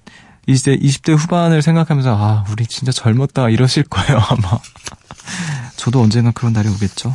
이제 0.46 0.76
20대 0.76 1.16
후반을 1.16 1.60
생각하면서, 1.60 2.16
아, 2.16 2.44
우리 2.50 2.64
진짜 2.66 2.92
젊었다, 2.92 3.50
이러실 3.50 3.84
거예요, 3.84 4.18
아마. 4.30 4.58
저도 5.76 6.00
언젠가 6.00 6.30
그런 6.30 6.52
날이 6.52 6.68
오겠죠. 6.68 7.14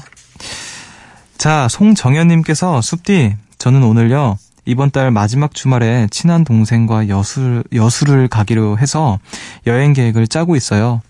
자, 1.38 1.68
송정현님께서 1.70 2.82
숲디, 2.82 3.36
저는 3.58 3.84
오늘요, 3.84 4.38
이번 4.66 4.92
달 4.92 5.12
마지막 5.12 5.54
주말에 5.54 6.08
친한 6.12 6.44
동생과 6.44 7.08
여수, 7.08 7.64
여수를 7.74 8.28
가기로 8.28 8.78
해서 8.78 9.20
여행 9.66 9.94
계획을 9.94 10.28
짜고 10.28 10.58
있어요. 10.58 11.02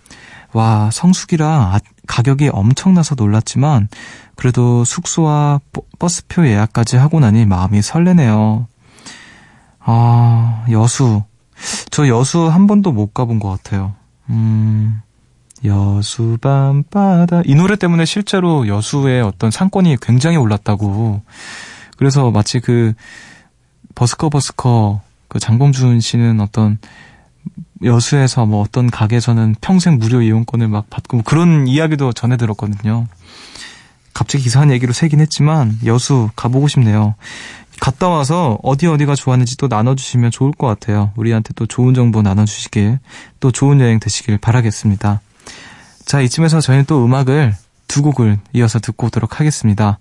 와, 0.58 0.90
성수기라 0.92 1.48
아, 1.48 1.80
가격이 2.08 2.50
엄청나서 2.52 3.14
놀랐지만 3.14 3.90
그래도 4.36 4.84
숙소와 4.84 5.62
버스표 6.00 6.48
예약까지 6.48 6.98
하고 6.98 7.20
나니 7.20 7.46
마음이 7.46 7.84
설레네요. 7.84 8.68
아, 9.80 10.66
여수. 10.72 11.22
저 11.92 12.08
여수 12.08 12.48
한 12.48 12.66
번도 12.66 12.92
못 12.92 13.14
가본 13.14 13.38
것 13.38 13.50
같아요. 13.50 13.94
음, 14.32 15.00
여수 15.64 16.40
밤바다. 16.42 17.44
이 17.46 17.54
노래 17.54 17.76
때문에 17.76 18.06
실제로 18.06 18.68
여수의 18.68 19.22
어떤 19.22 19.52
상권이 19.52 19.98
굉장히 20.02 20.38
올랐다고. 20.38 21.22
그래서 21.98 22.32
마치 22.32 22.60
그 22.60 22.94
버스커 23.94 24.30
버스커 24.30 25.02
그 25.28 25.38
장범준 25.38 26.00
씨는 26.00 26.42
어떤 26.42 26.80
여수에서 27.84 28.46
뭐 28.46 28.62
어떤 28.62 28.90
가게에서는 28.90 29.56
평생 29.62 29.98
무료 29.98 30.22
이용권을 30.22 30.68
막 30.68 30.90
받고 30.90 31.18
뭐 31.18 31.24
그런 31.24 31.68
이야기도 31.68 32.14
전해 32.14 32.38
들었거든요. 32.38 33.08
갑자기 34.14 34.46
이상한 34.46 34.72
얘기로 34.72 34.94
새긴 34.94 35.20
했지만 35.20 35.78
여수 35.86 36.30
가보고 36.36 36.68
싶네요. 36.68 37.16
갔다 37.80 38.08
와서 38.10 38.58
어디 38.64 38.88
어디가 38.88 39.14
좋았는지 39.14 39.58
또 39.58 39.68
나눠주시면 39.68 40.32
좋을 40.32 40.52
것 40.52 40.66
같아요. 40.66 41.12
우리한테 41.16 41.54
또 41.56 41.68
좋은 41.68 41.94
정보 41.94 42.24
나눠주시길 42.24 43.00
또 43.40 43.52
좋은 43.52 43.80
여행 43.80 44.00
되시길 44.00 44.40
바라겠습니다. 44.40 45.22
자 46.06 46.22
이쯤에서 46.22 46.62
저희는 46.62 46.86
또 46.86 47.06
음악을 47.06 47.54
두 47.88 48.02
곡을 48.02 48.40
이어서 48.54 48.80
듣고 48.80 49.08
오도록 49.08 49.40
하겠습니다. 49.40 50.00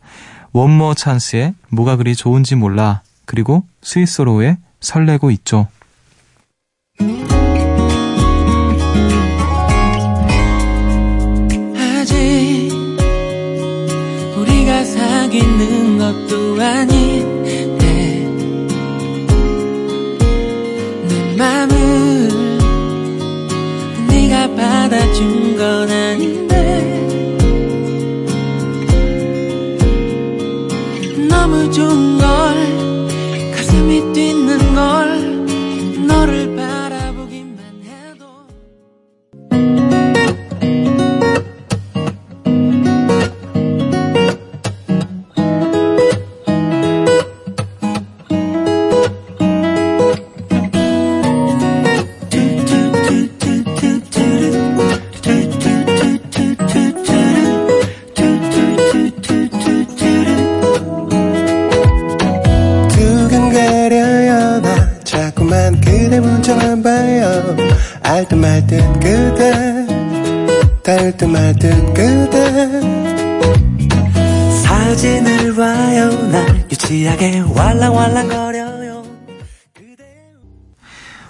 원머 0.52 0.94
찬스의 0.94 1.54
뭐가 1.68 1.96
그리 1.96 2.16
좋은지 2.16 2.54
몰라 2.54 3.02
그리고 3.26 3.64
스위스로의 3.82 4.56
설레고 4.80 5.30
있죠. 5.32 5.68
사귀는 15.36 15.98
것도 15.98 16.62
아닌 16.62 17.05
유치하게 76.70 77.40
왈랑왈랑거려요 77.54 79.04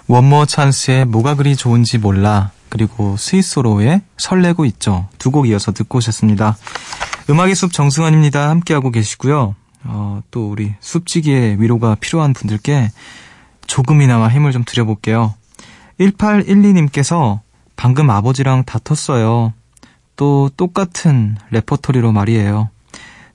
원모어찬스의 0.07 1.05
뭐가 1.05 1.35
그리 1.35 1.55
좋은지 1.55 1.97
몰라 1.97 2.51
그리고 2.69 3.17
스위스로의 3.17 4.01
설레고 4.17 4.65
있죠. 4.65 5.07
두 5.17 5.31
곡 5.31 5.47
이어서 5.49 5.71
듣고 5.73 5.97
오셨습니다. 5.97 6.55
음악의 7.29 7.55
숲 7.55 7.73
정승환입니다. 7.73 8.49
함께하고 8.49 8.91
계시고요. 8.91 9.55
어, 9.83 10.21
또 10.31 10.49
우리 10.49 10.73
숲지기의 10.79 11.61
위로가 11.61 11.95
필요한 11.99 12.33
분들께 12.33 12.89
조금이나마 13.67 14.29
힘을 14.29 14.51
좀 14.53 14.63
드려볼게요. 14.65 15.33
1812님께서 15.99 17.41
방금 17.75 18.09
아버지랑 18.09 18.63
다퉜어요. 18.63 19.53
또 20.15 20.49
똑같은 20.55 21.35
레퍼토리로 21.51 22.11
말이에요. 22.13 22.69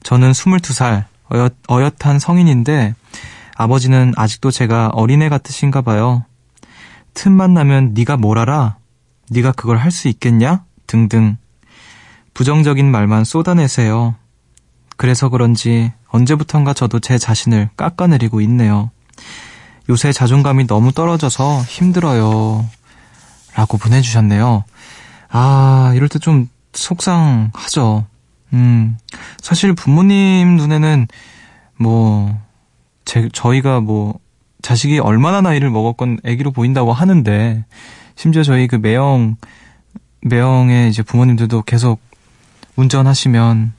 저는 0.02 0.32
22살 0.32 1.04
어엿, 1.32 1.54
어엿한 1.70 2.18
성인인데 2.18 2.94
아버지는 3.56 4.12
아직도 4.16 4.50
제가 4.50 4.88
어린애 4.88 5.28
같으신가 5.28 5.82
봐요. 5.82 6.24
틈만 7.14 7.54
나면 7.54 7.92
네가 7.94 8.16
뭘 8.16 8.38
알아? 8.38 8.76
네가 9.30 9.52
그걸 9.52 9.78
할 9.78 9.90
수 9.90 10.08
있겠냐? 10.08 10.64
등등 10.86 11.36
부정적인 12.34 12.90
말만 12.90 13.24
쏟아내세요. 13.24 14.14
그래서 14.96 15.28
그런지 15.28 15.92
언제부턴가 16.08 16.74
저도 16.74 17.00
제 17.00 17.18
자신을 17.18 17.70
깎아내리고 17.76 18.40
있네요. 18.42 18.90
요새 19.88 20.12
자존감이 20.12 20.66
너무 20.66 20.92
떨어져서 20.92 21.62
힘들어요. 21.62 22.68
라고 23.54 23.76
보내주셨네요. 23.78 24.64
아, 25.30 25.92
이럴 25.94 26.08
때 26.08 26.18
좀 26.18 26.48
속상하죠. 26.72 28.06
음, 28.52 28.98
사실 29.40 29.72
부모님 29.72 30.56
눈에는 30.56 31.08
뭐, 31.78 32.38
제, 33.04 33.28
저희가 33.32 33.80
뭐, 33.80 34.18
자식이 34.60 34.98
얼마나 35.00 35.40
나이를 35.40 35.70
먹었건 35.70 36.18
아기로 36.24 36.52
보인다고 36.52 36.92
하는데, 36.92 37.64
심지어 38.14 38.42
저희 38.42 38.66
그 38.66 38.76
매형, 38.76 39.36
매형의 40.22 40.90
이제 40.90 41.02
부모님들도 41.02 41.62
계속 41.62 42.00
운전하시면, 42.76 43.72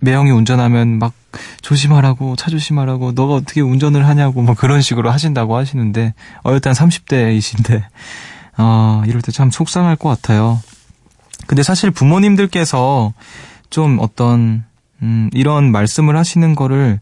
매형이 0.00 0.30
운전하면 0.30 0.98
막 0.98 1.12
조심하라고, 1.62 2.36
차 2.36 2.50
조심하라고, 2.50 3.12
너가 3.12 3.34
어떻게 3.34 3.60
운전을 3.60 4.06
하냐고, 4.06 4.42
뭐 4.42 4.54
그런 4.54 4.82
식으로 4.82 5.10
하신다고 5.10 5.56
하시는데, 5.56 6.14
어엿한 6.44 6.74
30대이신데, 6.74 7.82
어, 8.58 9.02
이럴 9.06 9.20
때 9.22 9.32
참 9.32 9.50
속상할 9.50 9.96
것 9.96 10.08
같아요. 10.10 10.60
근데 11.46 11.62
사실 11.62 11.90
부모님들께서 11.90 13.12
좀 13.70 13.98
어떤, 14.00 14.64
음, 15.02 15.30
이런 15.32 15.72
말씀을 15.72 16.16
하시는 16.16 16.54
거를 16.54 17.00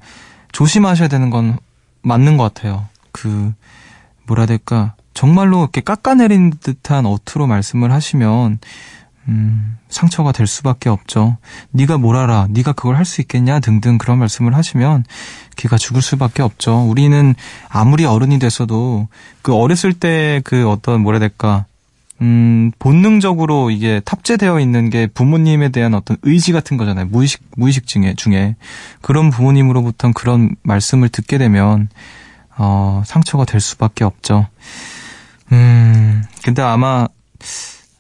조심하셔야 0.53 1.09
되는 1.09 1.31
건 1.31 1.59
맞는 2.03 2.37
것 2.37 2.55
같아요. 2.55 2.87
그, 3.12 3.53
뭐라 4.27 4.42
해야 4.42 4.46
될까. 4.46 4.94
정말로 5.14 5.61
이렇게 5.61 5.81
깎아내린 5.83 6.55
듯한 6.61 7.07
어투로 7.07 7.46
말씀을 7.46 7.92
하시면, 7.92 8.59
음, 9.29 9.77
상처가 9.88 10.33
될 10.33 10.46
수밖에 10.48 10.88
없죠. 10.88 11.37
네가 11.70 11.98
뭘 11.98 12.16
알아? 12.16 12.48
네가 12.51 12.72
그걸 12.72 12.96
할 12.96 13.05
수 13.05 13.20
있겠냐? 13.20 13.61
등등 13.61 13.96
그런 13.98 14.18
말씀을 14.18 14.55
하시면 14.57 15.05
걔가 15.57 15.77
죽을 15.79 16.03
수밖에 16.03 16.42
없죠. 16.42 16.81
우리는 16.88 17.35
아무리 17.68 18.05
어른이 18.05 18.38
됐어도 18.40 19.07
그 19.42 19.55
어렸을 19.55 19.92
때 19.92 20.40
그 20.44 20.68
어떤 20.68 21.03
뭐라 21.03 21.16
해야 21.18 21.29
될까? 21.29 21.66
음, 22.22 22.70
본능적으로 22.78 23.70
이게 23.72 24.00
탑재되어 24.04 24.61
있는 24.61 24.90
게 24.90 25.08
부모님에 25.08 25.70
대한 25.70 25.92
어떤 25.94 26.16
의지 26.22 26.52
같은 26.52 26.76
거잖아요. 26.76 27.06
무의식, 27.06 27.42
무의식 27.56 27.88
중에, 27.88 28.14
중에. 28.16 28.54
그런 29.00 29.30
부모님으로부터 29.30 30.12
그런 30.14 30.54
말씀을 30.62 31.08
듣게 31.08 31.37
되면, 31.37 31.88
어, 32.56 33.02
상처가 33.04 33.44
될 33.44 33.61
수밖에 33.61 34.04
없죠. 34.04 34.46
음, 35.50 36.22
근데 36.44 36.62
아마, 36.62 37.08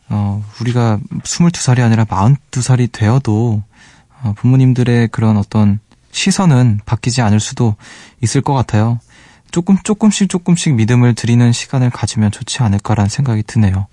어, 0.08 0.44
우리가 0.60 1.00
22살이 1.24 1.80
아니라 1.80 2.04
42살이 2.04 2.92
되어도, 2.92 3.64
어, 4.22 4.34
부모님들의 4.36 5.08
그런 5.08 5.36
어떤 5.36 5.80
시선은 6.12 6.80
바뀌지 6.86 7.22
않을 7.22 7.40
수도 7.40 7.74
있을 8.22 8.40
것 8.40 8.54
같아요. 8.54 9.00
조금, 9.52 9.76
조금씩 9.82 10.28
조금씩 10.28 10.74
믿음을 10.74 11.14
드리는 11.14 11.52
시간을 11.52 11.90
가지면 11.90 12.30
좋지 12.30 12.62
않을까라는 12.62 13.08
생각이 13.08 13.42
드네요. 13.44 13.86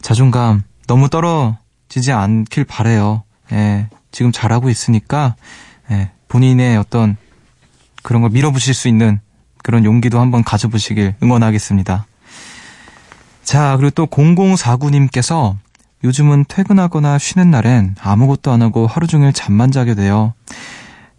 자존감 0.00 0.62
너무 0.86 1.08
떨어지지 1.08 2.12
않길 2.12 2.64
바래요. 2.64 3.24
예, 3.52 3.88
지금 4.12 4.32
잘하고 4.32 4.70
있으니까, 4.70 5.36
예, 5.90 6.10
본인의 6.28 6.76
어떤 6.78 7.16
그런 8.02 8.22
걸 8.22 8.30
밀어붙일 8.30 8.72
수 8.72 8.88
있는 8.88 9.20
그런 9.62 9.84
용기도 9.84 10.20
한번 10.20 10.44
가져보시길 10.44 11.16
응원하겠습니다. 11.22 12.06
자, 13.42 13.76
그리고 13.76 13.90
또 13.90 14.06
0049님께서 14.06 15.56
요즘은 16.04 16.44
퇴근하거나 16.48 17.18
쉬는 17.18 17.50
날엔 17.50 17.96
아무것도 18.00 18.52
안 18.52 18.62
하고 18.62 18.86
하루 18.86 19.06
종일 19.08 19.32
잠만 19.32 19.72
자게 19.72 19.94
돼요. 19.94 20.34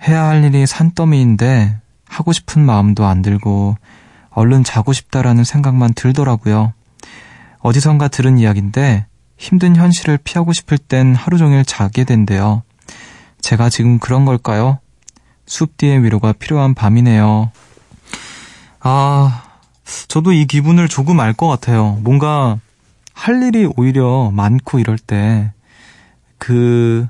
해야 0.08 0.26
할 0.26 0.44
일이 0.44 0.66
산더미인데 0.66 1.78
하고 2.10 2.32
싶은 2.34 2.64
마음도 2.66 3.06
안 3.06 3.22
들고 3.22 3.78
얼른 4.30 4.64
자고 4.64 4.94
싶다라는 4.94 5.44
생각만 5.44 5.94
들더라고요. 5.94 6.74
어디선가 7.60 8.08
들은 8.08 8.38
이야기인데 8.38 9.06
힘든 9.38 9.76
현실을 9.76 10.18
피하고 10.24 10.54
싶을 10.54 10.78
땐 10.78 11.16
하루 11.16 11.38
종일 11.38 11.66
자게 11.66 12.04
된대요. 12.04 12.64
제가 13.42 13.70
지금 13.70 14.00
그런 14.00 14.26
걸까요? 14.26 14.80
숲 15.46 15.78
뒤의 15.78 16.04
위로가 16.04 16.34
필요한 16.34 16.74
밤이네요. 16.74 17.52
아, 18.80 19.44
저도 20.08 20.34
이 20.34 20.46
기분을 20.46 20.88
조금 20.88 21.20
알 21.20 21.34
것 21.34 21.48
같아요. 21.48 21.98
뭔가 22.02 22.58
할 23.14 23.42
일이 23.44 23.68
오히려 23.76 24.32
많고 24.32 24.80
이럴 24.80 24.98
때 24.98 25.52
그 26.38 27.08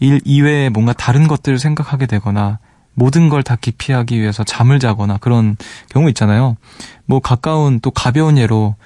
일 0.00 0.20
이외에 0.24 0.68
뭔가 0.68 0.92
다른 0.92 1.28
것들을 1.28 1.58
생각하게 1.58 2.06
되거나 2.06 2.58
모든 2.94 3.28
걸 3.28 3.42
다 3.42 3.56
기피하기 3.56 4.20
위해서 4.20 4.44
잠을 4.44 4.78
자거나 4.78 5.18
그런 5.18 5.56
경우 5.90 6.08
있잖아요. 6.10 6.56
뭐 7.06 7.20
가까운 7.20 7.80
또 7.80 7.90
가벼운 7.90 8.38
예로 8.38 8.76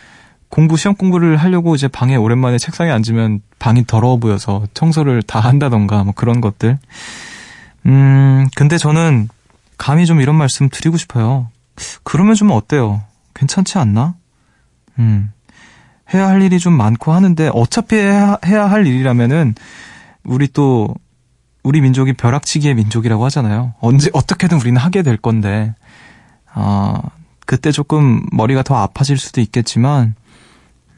공부 0.49 0.77
시험 0.77 0.95
공부를 0.97 1.37
하려고 1.37 1.75
이제 1.75 1.89
방에 1.89 2.17
오랜만에 2.17 2.59
책상에 2.59 2.91
앉으면 2.91 3.43
방이 3.59 3.87
더러워 3.87 4.17
보여서 4.17 4.67
청소를 4.75 5.23
다 5.23 5.41
한다던가 5.41 6.05
뭐 6.05 6.15
그런 6.15 6.41
것들. 6.41 6.79
음, 7.87 8.49
근데 8.57 8.79
저는 8.79 9.29
감히 9.77 10.07
좀 10.07 10.21
이런 10.21 10.35
말씀 10.37 10.69
드리고 10.71 10.97
싶어요. 10.97 11.49
그러면 12.03 12.35
좀 12.35 12.51
어때요? 12.51 13.03
괜찮지 13.35 13.79
않나? 13.79 14.15
음. 14.99 15.31
해야 16.13 16.29
할 16.29 16.43
일이 16.43 16.59
좀 16.59 16.73
많고 16.73 17.13
하는데 17.13 17.51
어차피 17.53 17.97
해야, 17.97 18.39
해야 18.47 18.71
할 18.71 18.87
일이라면은 18.87 19.55
우리 20.25 20.49
또 20.49 20.95
우리 21.63 21.81
민족이 21.81 22.15
벼락치기의 22.15 22.75
민족이라고 22.75 23.25
하잖아요. 23.27 23.75
언제 23.81 24.11
어떻게든 24.13 24.59
우리는 24.59 24.81
하게 24.81 25.03
될 25.03 25.17
건데 25.17 25.75
아 26.53 27.01
그때 27.47 27.73
조금 27.73 28.25
머리가 28.33 28.63
더 28.63 28.77
아파질 28.77 29.19
수도 29.19 29.41
있겠지만 29.41 30.15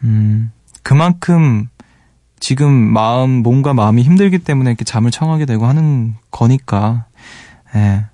음 0.05 0.53
그만큼 0.83 1.69
지금 2.39 2.73
마음 2.73 3.31
몸과 3.43 3.75
마음이 3.75 4.03
힘들기 4.03 4.39
때문에 4.39 4.71
이렇게 4.71 4.85
잠을 4.85 5.11
청하게 5.11 5.45
되고 5.45 5.67
하는 5.67 6.15
거니까 6.31 7.05
예. 7.75 8.07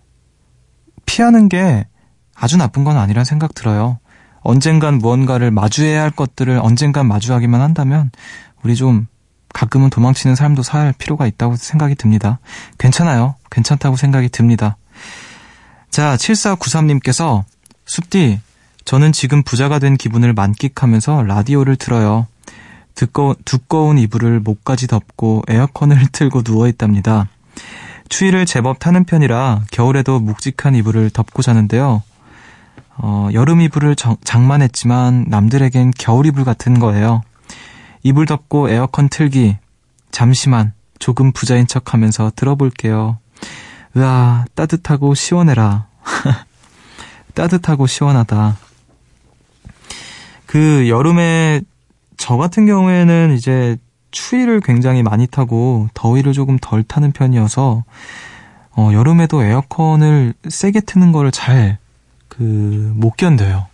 피하는 1.06 1.48
게 1.48 1.86
아주 2.34 2.56
나쁜 2.56 2.84
건 2.84 2.96
아니란 2.96 3.24
생각 3.24 3.54
들어요. 3.54 3.98
언젠간 4.40 4.98
무언가를 4.98 5.50
마주해야 5.50 6.02
할 6.02 6.10
것들을 6.10 6.58
언젠간 6.58 7.06
마주하기만 7.06 7.60
한다면 7.60 8.10
우리 8.62 8.76
좀 8.76 9.06
가끔은 9.56 9.88
도망치는 9.88 10.36
삶도 10.36 10.62
살 10.62 10.92
필요가 10.92 11.26
있다고 11.26 11.56
생각이 11.56 11.94
듭니다. 11.94 12.40
괜찮아요. 12.76 13.36
괜찮다고 13.50 13.96
생각이 13.96 14.28
듭니다. 14.28 14.76
자, 15.88 16.14
7493님께서 16.16 17.42
숲디, 17.86 18.38
저는 18.84 19.12
지금 19.12 19.42
부자가 19.42 19.78
된 19.78 19.96
기분을 19.96 20.34
만끽하면서 20.34 21.22
라디오를 21.22 21.76
들어요. 21.76 22.26
두꺼, 22.94 23.34
두꺼운 23.46 23.96
이불을 23.96 24.40
목까지 24.40 24.88
덮고 24.88 25.42
에어컨을 25.48 26.08
틀고 26.12 26.42
누워있답니다. 26.44 27.26
추위를 28.10 28.44
제법 28.44 28.78
타는 28.78 29.04
편이라 29.04 29.62
겨울에도 29.72 30.20
묵직한 30.20 30.74
이불을 30.74 31.08
덮고 31.08 31.40
자는데요. 31.40 32.02
어, 32.98 33.30
여름 33.32 33.62
이불을 33.62 33.96
정, 33.96 34.18
장만했지만 34.22 35.24
남들에겐 35.28 35.92
겨울 35.96 36.26
이불 36.26 36.44
같은 36.44 36.78
거예요. 36.78 37.22
이불 38.06 38.26
덮고 38.26 38.68
에어컨 38.70 39.08
틀기. 39.08 39.56
잠시만 40.10 40.72
조금 40.98 41.32
부자인 41.32 41.66
척 41.66 41.92
하면서 41.92 42.30
들어볼게요. 42.34 43.18
으아, 43.96 44.44
따뜻하고 44.54 45.14
시원해라. 45.14 45.86
따뜻하고 47.34 47.86
시원하다. 47.86 48.56
그 50.46 50.88
여름에 50.88 51.60
저 52.16 52.36
같은 52.36 52.66
경우에는 52.66 53.34
이제 53.36 53.76
추위를 54.10 54.60
굉장히 54.60 55.02
많이 55.02 55.26
타고 55.26 55.88
더위를 55.92 56.32
조금 56.32 56.58
덜 56.60 56.82
타는 56.82 57.12
편이어서 57.12 57.84
어, 58.78 58.90
여름에도 58.92 59.42
에어컨을 59.42 60.34
세게 60.48 60.80
트는 60.80 61.12
거를 61.12 61.30
잘 61.30 61.78
그 62.28 62.92
못 62.96 63.16
견뎌요. 63.16 63.66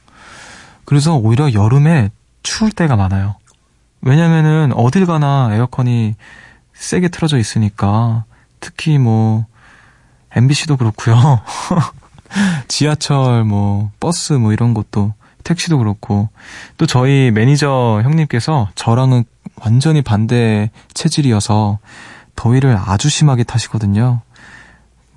그래서 0.85 1.17
오히려 1.17 1.53
여름에 1.53 2.11
추울 2.43 2.71
때가 2.71 2.97
많아요. 2.97 3.37
왜냐면은 4.03 4.73
어딜 4.75 5.07
가나 5.07 5.51
에어컨이 5.53 6.15
세게 6.75 7.09
틀어져 7.09 7.39
있으니까 7.39 8.25
특히 8.61 8.99
뭐 8.99 9.47
MBC도 10.35 10.77
그렇고요. 10.77 11.41
지하철 12.69 13.45
뭐 13.45 13.91
버스 14.01 14.33
뭐 14.33 14.53
이런 14.53 14.75
것도 14.75 15.15
택시도 15.45 15.79
그렇고 15.79 16.29
또 16.79 16.87
저희 16.87 17.31
매니저 17.33 18.01
형님께서 18.05 18.69
저랑은 18.75 19.25
완전히 19.57 20.03
반대 20.03 20.71
체질이어서 20.95 21.79
더위를 22.37 22.77
아주 22.77 23.09
심하게 23.09 23.45
타시거든요. 23.45 24.21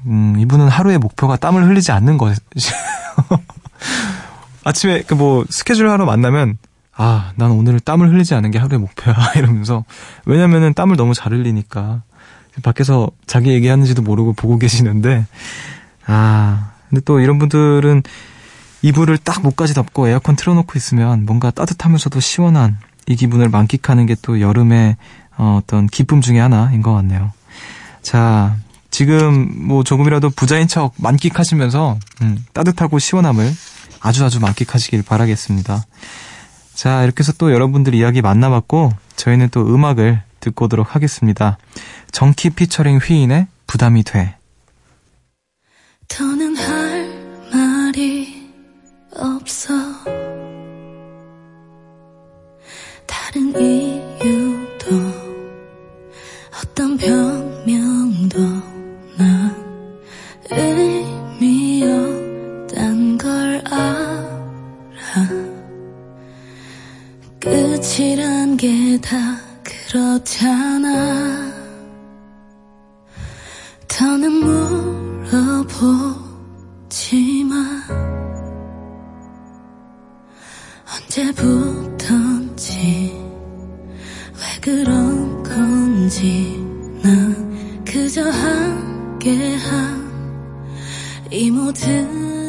음, 0.05 0.35
이분은 0.37 0.67
하루의 0.67 0.97
목표가 0.99 1.37
땀을 1.37 1.65
흘리지 1.65 1.91
않는 1.91 2.17
것이에요. 2.17 2.37
아침에 4.63 5.01
그 5.03 5.15
뭐 5.15 5.45
스케줄 5.49 5.89
하러 5.89 6.05
만나면 6.05 6.57
아, 6.97 7.31
난 7.35 7.51
오늘 7.51 7.79
땀을 7.79 8.09
흘리지 8.09 8.35
않은 8.35 8.51
게 8.51 8.59
하루의 8.59 8.79
목표야. 8.79 9.15
이러면서. 9.35 9.83
왜냐면은 10.25 10.73
땀을 10.73 10.95
너무 10.95 11.13
잘 11.13 11.33
흘리니까. 11.33 12.03
밖에서 12.63 13.09
자기 13.27 13.49
얘기하는지도 13.51 14.01
모르고 14.01 14.33
보고 14.33 14.57
계시는데. 14.57 15.25
아, 16.05 16.71
근데 16.89 17.01
또 17.03 17.19
이런 17.19 17.37
분들은 17.39 18.03
이불을 18.81 19.17
딱 19.17 19.41
목까지 19.41 19.73
덮고 19.73 20.07
에어컨 20.07 20.35
틀어놓고 20.35 20.73
있으면 20.77 21.25
뭔가 21.25 21.51
따뜻하면서도 21.51 22.19
시원한 22.19 22.77
이 23.07 23.15
기분을 23.15 23.49
만끽하는 23.49 24.05
게 24.05 24.15
또 24.21 24.39
여름의 24.39 24.95
어, 25.37 25.59
어떤 25.61 25.87
기쁨 25.87 26.21
중에 26.21 26.39
하나인 26.39 26.81
것 26.81 26.93
같네요. 26.93 27.31
자, 28.01 28.55
지금 28.89 29.67
뭐 29.67 29.83
조금이라도 29.83 30.29
부자인 30.29 30.67
척 30.67 30.93
만끽하시면서 30.97 31.97
음, 32.21 32.45
따뜻하고 32.53 32.99
시원함을 32.99 33.51
아주 33.99 34.23
아주 34.23 34.39
만끽하시길 34.39 35.03
바라겠습니다. 35.03 35.83
자, 36.75 37.03
이렇게 37.03 37.21
해서 37.21 37.33
또 37.37 37.53
여러분들 37.53 37.95
이야기 37.95 38.21
만나봤고, 38.21 38.91
저희는 39.15 39.49
또 39.49 39.61
음악을 39.73 40.21
듣고 40.41 40.65
오도록 40.65 40.93
하겠습니다. 40.93 41.57
정키 42.11 42.51
피처링 42.51 42.97
휘인의 42.97 43.47
부담이 43.65 44.03
돼. 44.03 44.35
더는 46.07 46.55
할 46.57 47.49
말이 47.51 48.51
없어. 49.15 49.73
이 91.31 91.51
모든 91.51 92.44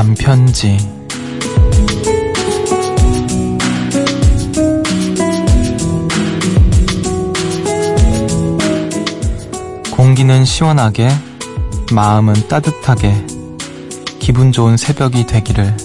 단편지 0.00 0.78
공기는 9.90 10.46
시원하게 10.46 11.10
마음은 11.92 12.48
따뜻하게 12.48 13.26
기분 14.20 14.52
좋은 14.52 14.78
새벽이 14.78 15.26
되기를 15.26 15.76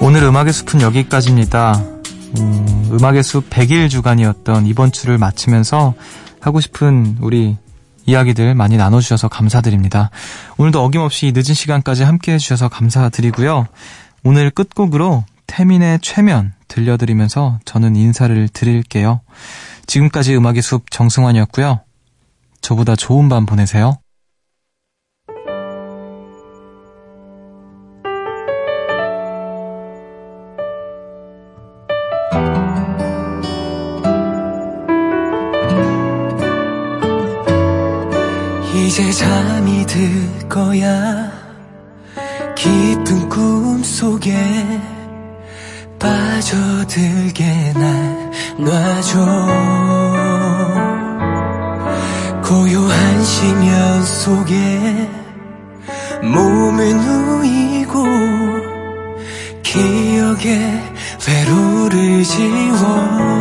오늘 0.00 0.22
음악의 0.22 0.54
숲은 0.54 0.80
여기까지입니다. 0.80 1.84
음, 2.38 2.88
음악의 2.92 3.22
숲 3.22 3.50
100일 3.50 3.90
주간이었던 3.90 4.64
이번 4.64 4.90
주를 4.90 5.18
마치면서 5.18 5.92
하고 6.40 6.60
싶은 6.60 7.18
우리 7.20 7.56
이야기들 8.06 8.54
많이 8.54 8.76
나눠주셔서 8.76 9.28
감사드립니다. 9.28 10.10
오늘도 10.56 10.82
어김없이 10.82 11.32
늦은 11.34 11.54
시간까지 11.54 12.02
함께 12.02 12.32
해주셔서 12.32 12.68
감사드리고요. 12.68 13.66
오늘 14.24 14.50
끝곡으로 14.50 15.24
태민의 15.46 15.98
최면 16.02 16.52
들려드리면서 16.68 17.58
저는 17.64 17.96
인사를 17.96 18.48
드릴게요. 18.48 19.20
지금까지 19.86 20.36
음악의 20.36 20.62
숲 20.62 20.90
정승환이었고요. 20.90 21.80
저보다 22.60 22.96
좋은 22.96 23.28
밤 23.28 23.46
보내세요. 23.46 23.98
잠이 39.20 39.84
들 39.84 40.48
거야. 40.48 41.30
깊은 42.56 43.28
꿈 43.28 43.82
속에 43.82 44.34
빠져들게 45.98 47.74
날 47.74 48.30
놔줘. 48.56 49.18
고요한 52.42 53.22
심연 53.22 54.02
속에 54.04 55.10
몸을 56.22 56.96
누이고 56.96 58.02
기억에 59.62 60.82
회로를 61.28 62.24
지워 62.24 63.39